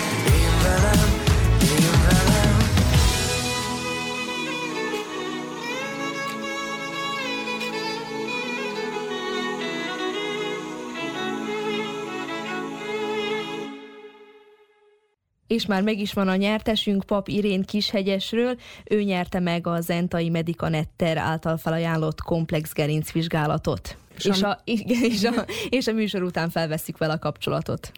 [15.49, 18.57] És már meg is van a nyertesünk, Pap Irén Kishegyesről.
[18.83, 23.97] Ő nyerte meg a Zentai Medicanetter által felajánlott komplex gerincvizsgálatot.
[24.17, 27.91] És, és, a, igen, és, a, és a műsor után felveszik vele a kapcsolatot.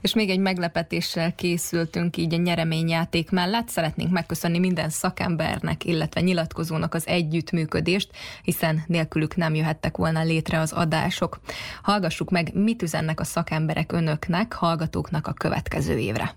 [0.00, 3.68] És még egy meglepetéssel készültünk így a nyereményjáték mellett.
[3.68, 8.10] Szeretnénk megköszönni minden szakembernek, illetve nyilatkozónak az együttműködést,
[8.42, 11.40] hiszen nélkülük nem jöhettek volna létre az adások.
[11.82, 16.34] Hallgassuk meg, mit üzennek a szakemberek önöknek, hallgatóknak a következő évre.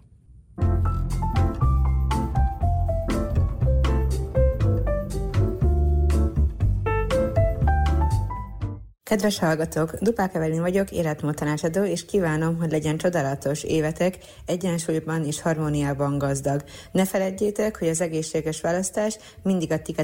[9.07, 15.41] Kedves hallgatók, Dupák Evelin vagyok, életmód tanácsadó, és kívánom, hogy legyen csodálatos évetek, egyensúlyban és
[15.41, 16.63] harmóniában gazdag.
[16.91, 19.95] Ne feledjétek, hogy az egészséges választás mindig a ti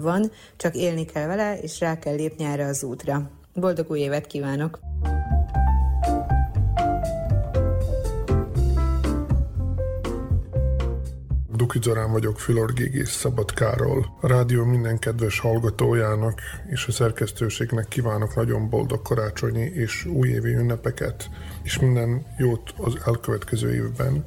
[0.00, 3.30] van, csak élni kell vele, és rá kell lépni erre az útra.
[3.54, 4.93] Boldog új évet kívánok!
[11.56, 14.16] Duki Zorán vagyok, Fülorgégész Szabadkáról.
[14.20, 16.40] A rádió minden kedves hallgatójának
[16.70, 21.30] és a szerkesztőségnek kívánok nagyon boldog karácsonyi és újévi ünnepeket,
[21.62, 24.24] és minden jót az elkövetkező évben.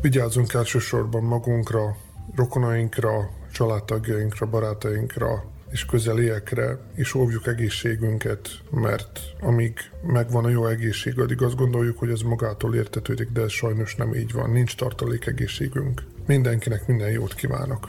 [0.00, 1.96] Vigyázzunk elsősorban magunkra,
[2.34, 11.42] rokonainkra, családtagjainkra, barátainkra, és közeliekre, és óvjuk egészségünket, mert amíg megvan a jó egészség, addig
[11.42, 16.02] azt gondoljuk, hogy ez magától értetődik, de ez sajnos nem így van, nincs tartalék egészségünk.
[16.26, 17.88] Mindenkinek minden jót kívánok!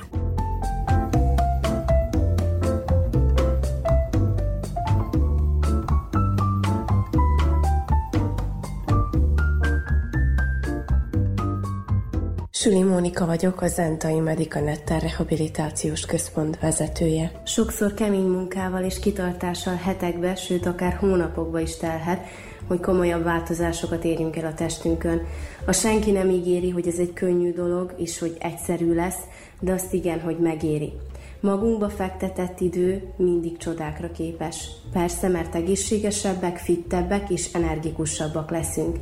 [12.51, 17.31] Süli Mónika vagyok, a Zentai Medicanetter Rehabilitációs Központ vezetője.
[17.45, 22.19] Sokszor kemény munkával és kitartással hetekbe, sőt akár hónapokba is telhet,
[22.67, 25.21] hogy komolyabb változásokat érjünk el a testünkön.
[25.65, 29.19] A senki nem ígéri, hogy ez egy könnyű dolog, és hogy egyszerű lesz,
[29.59, 30.93] de azt igen, hogy megéri.
[31.39, 34.67] Magunkba fektetett idő mindig csodákra képes.
[34.91, 38.97] Persze, mert egészségesebbek, fittebbek és energikusabbak leszünk.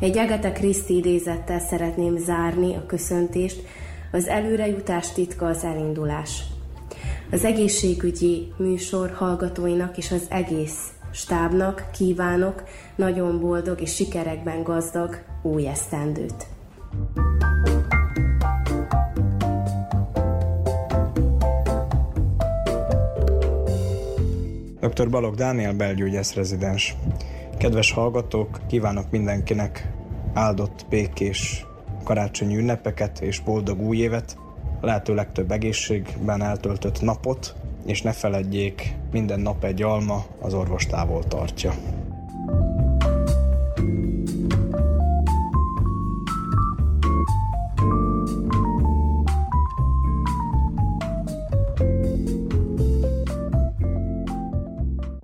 [0.00, 3.62] Egy Agatha Christie idézettel szeretném zárni a köszöntést,
[4.12, 6.42] az előrejutás titka az elindulás.
[7.30, 12.62] Az egészségügyi műsor hallgatóinak és az egész stábnak kívánok
[12.96, 16.46] nagyon boldog és sikerekben gazdag új esztendőt.
[24.80, 25.10] Dr.
[25.10, 26.96] Balog Dániel belgyógyász rezidens.
[27.58, 29.90] Kedves hallgatók, kívánok mindenkinek
[30.34, 31.66] áldott, békés
[32.04, 34.38] karácsonyi ünnepeket és boldog új évet,
[34.80, 37.54] lehető legtöbb egészségben eltöltött napot,
[37.90, 41.72] és ne feledjék, minden nap egy alma az orvos távol tartja.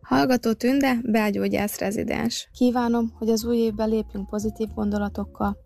[0.03, 2.49] Hallgató Tünde, belgyógyász rezidens.
[2.53, 5.57] Kívánom, hogy az új évben lépjünk pozitív gondolatokkal,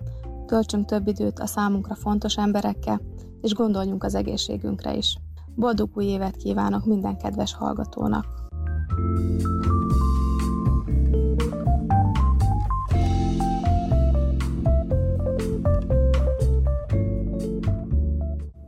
[0.47, 3.01] töltsünk több időt a számunkra fontos emberekkel,
[3.43, 5.17] és gondoljunk az egészségünkre is.
[5.55, 8.41] Boldog új évet kívánok minden kedves hallgatónak!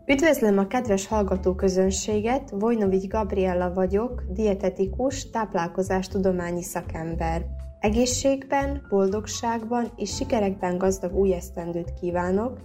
[0.07, 7.47] Üdvözlöm a kedves hallgató közönséget, Vojnovics Gabriella vagyok, dietetikus, táplálkozás tudományi szakember.
[7.81, 12.59] Egészségben, boldogságban és sikerekben gazdag új esztendőt kívánok,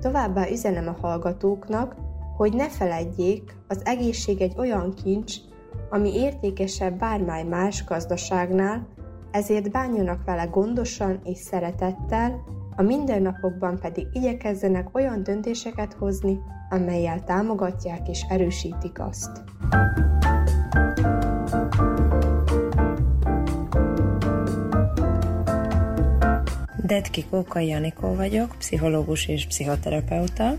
[0.00, 1.96] továbbá üzenem a hallgatóknak,
[2.40, 5.34] hogy ne feledjék, az egészség egy olyan kincs,
[5.90, 8.86] ami értékesebb bármely más gazdaságnál,
[9.30, 12.44] ezért bánjanak vele gondosan és szeretettel,
[12.76, 16.40] a mindennapokban pedig igyekezzenek olyan döntéseket hozni,
[16.70, 19.42] amelyel támogatják és erősítik azt.
[26.84, 30.54] Detki Kóka Janikó vagyok, pszichológus és pszichoterapeuta.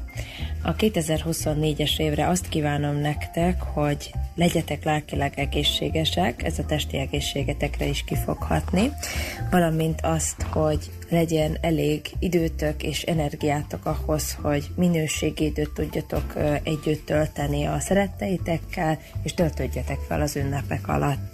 [0.63, 8.03] A 2024-es évre azt kívánom nektek, hogy legyetek lelkileg egészségesek, ez a testi egészségetekre is
[8.03, 8.91] ki fog hatni,
[9.51, 17.65] valamint azt, hogy legyen elég időtök és energiátok ahhoz, hogy minőségi időt tudjatok együtt tölteni
[17.65, 21.30] a szeretteitekkel, és töltődjetek fel az ünnepek alatt.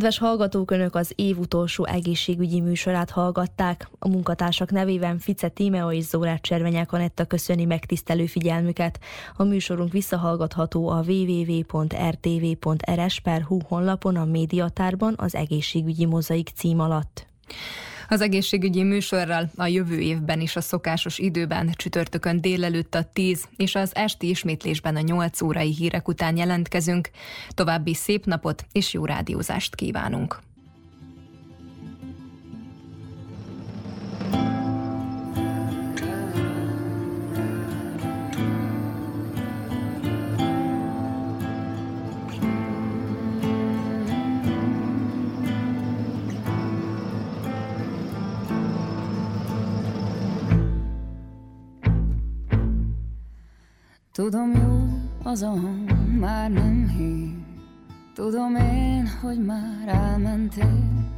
[0.00, 3.88] Kedves hallgatók, Önök az év utolsó egészségügyi műsorát hallgatták.
[3.98, 9.00] A munkatársak nevében Fice Tímea és Zórát Cservenyák Anetta köszöni megtisztelő figyelmüket.
[9.36, 11.98] A műsorunk visszahallgatható a www.rtv.rs.hu
[13.68, 17.26] honlapon a médiatárban az egészségügyi mozaik cím alatt.
[18.12, 23.74] Az egészségügyi műsorral a jövő évben is a szokásos időben csütörtökön délelőtt a 10 és
[23.74, 27.10] az esti ismétlésben a 8 órai hírek után jelentkezünk.
[27.48, 30.49] További szép napot és jó rádiózást kívánunk!
[54.20, 54.88] Tudom jó
[55.22, 57.30] az a hang, már nem hív
[58.14, 61.08] Tudom én, hogy már elmentél.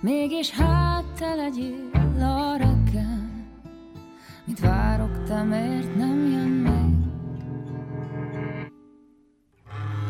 [0.00, 1.90] Mégis hát te legyél
[2.20, 3.30] a reggel.
[4.44, 6.96] Mit várok, te miért nem jön még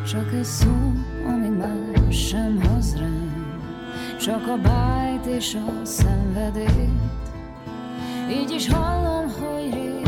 [0.09, 0.93] Csak egy szó,
[1.27, 3.61] ami már sem hoz rám.
[4.21, 7.27] Csak a bájt és a szenvedélyt
[8.31, 10.07] Így is hallom, hogy rég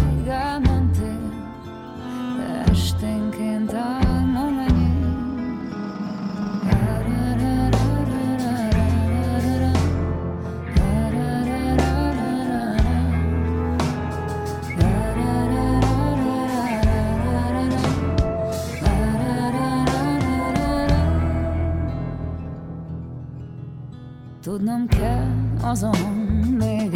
[24.49, 25.27] Tudnom kell
[25.63, 25.97] azon
[26.59, 26.88] még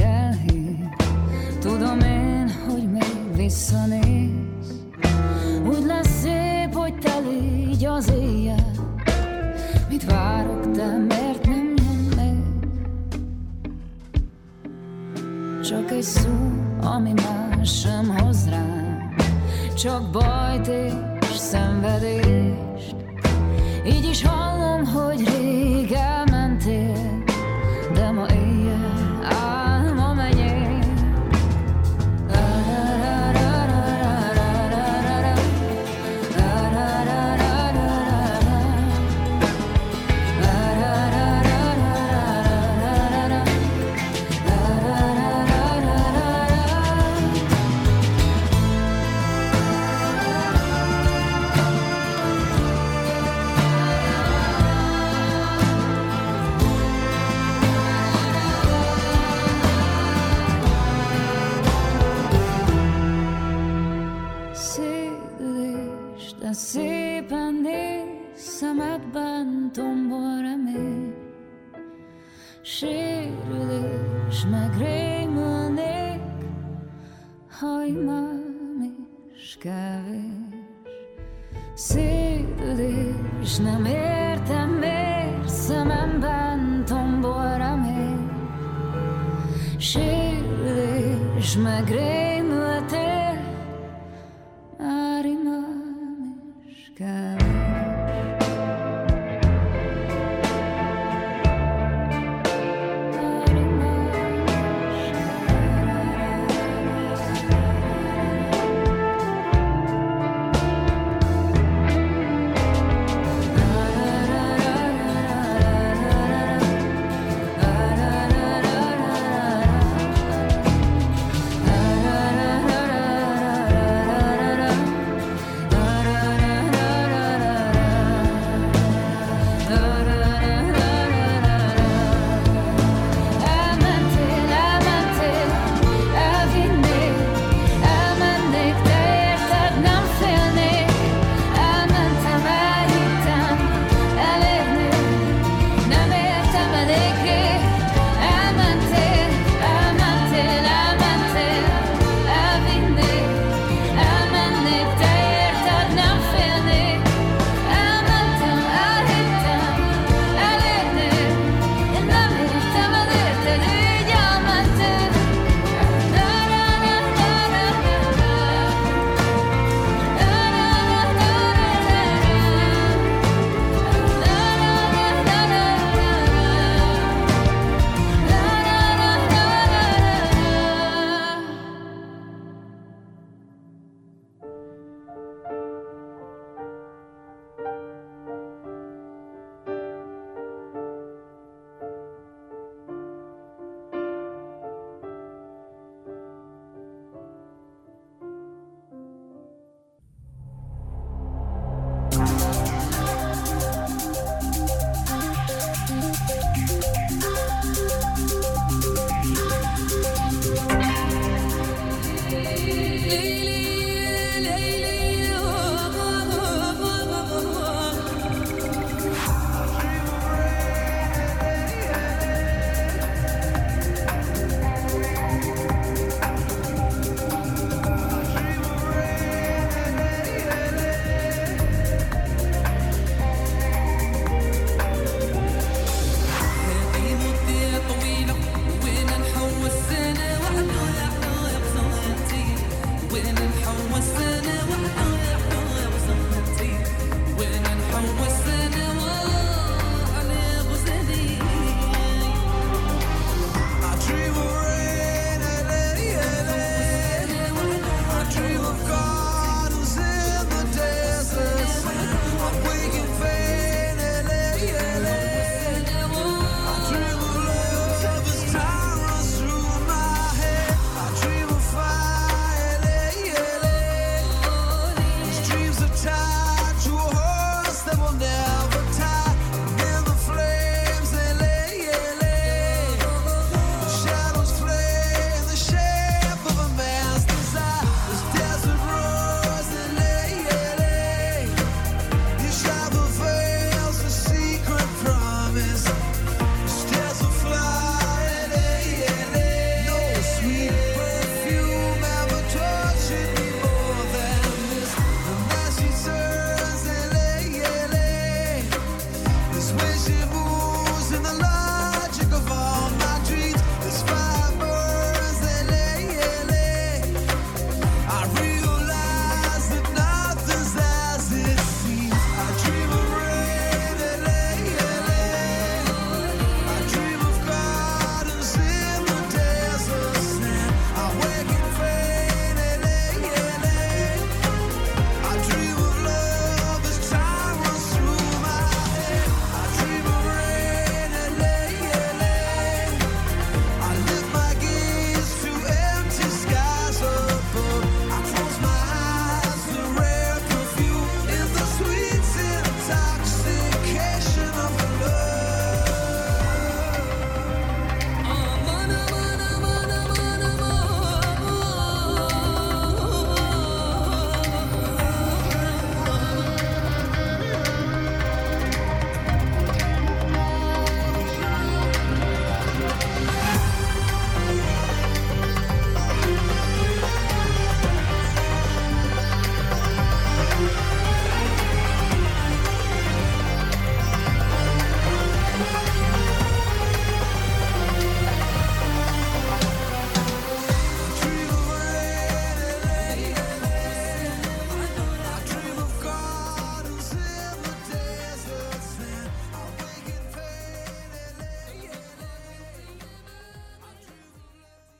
[91.52, 92.41] esmagrei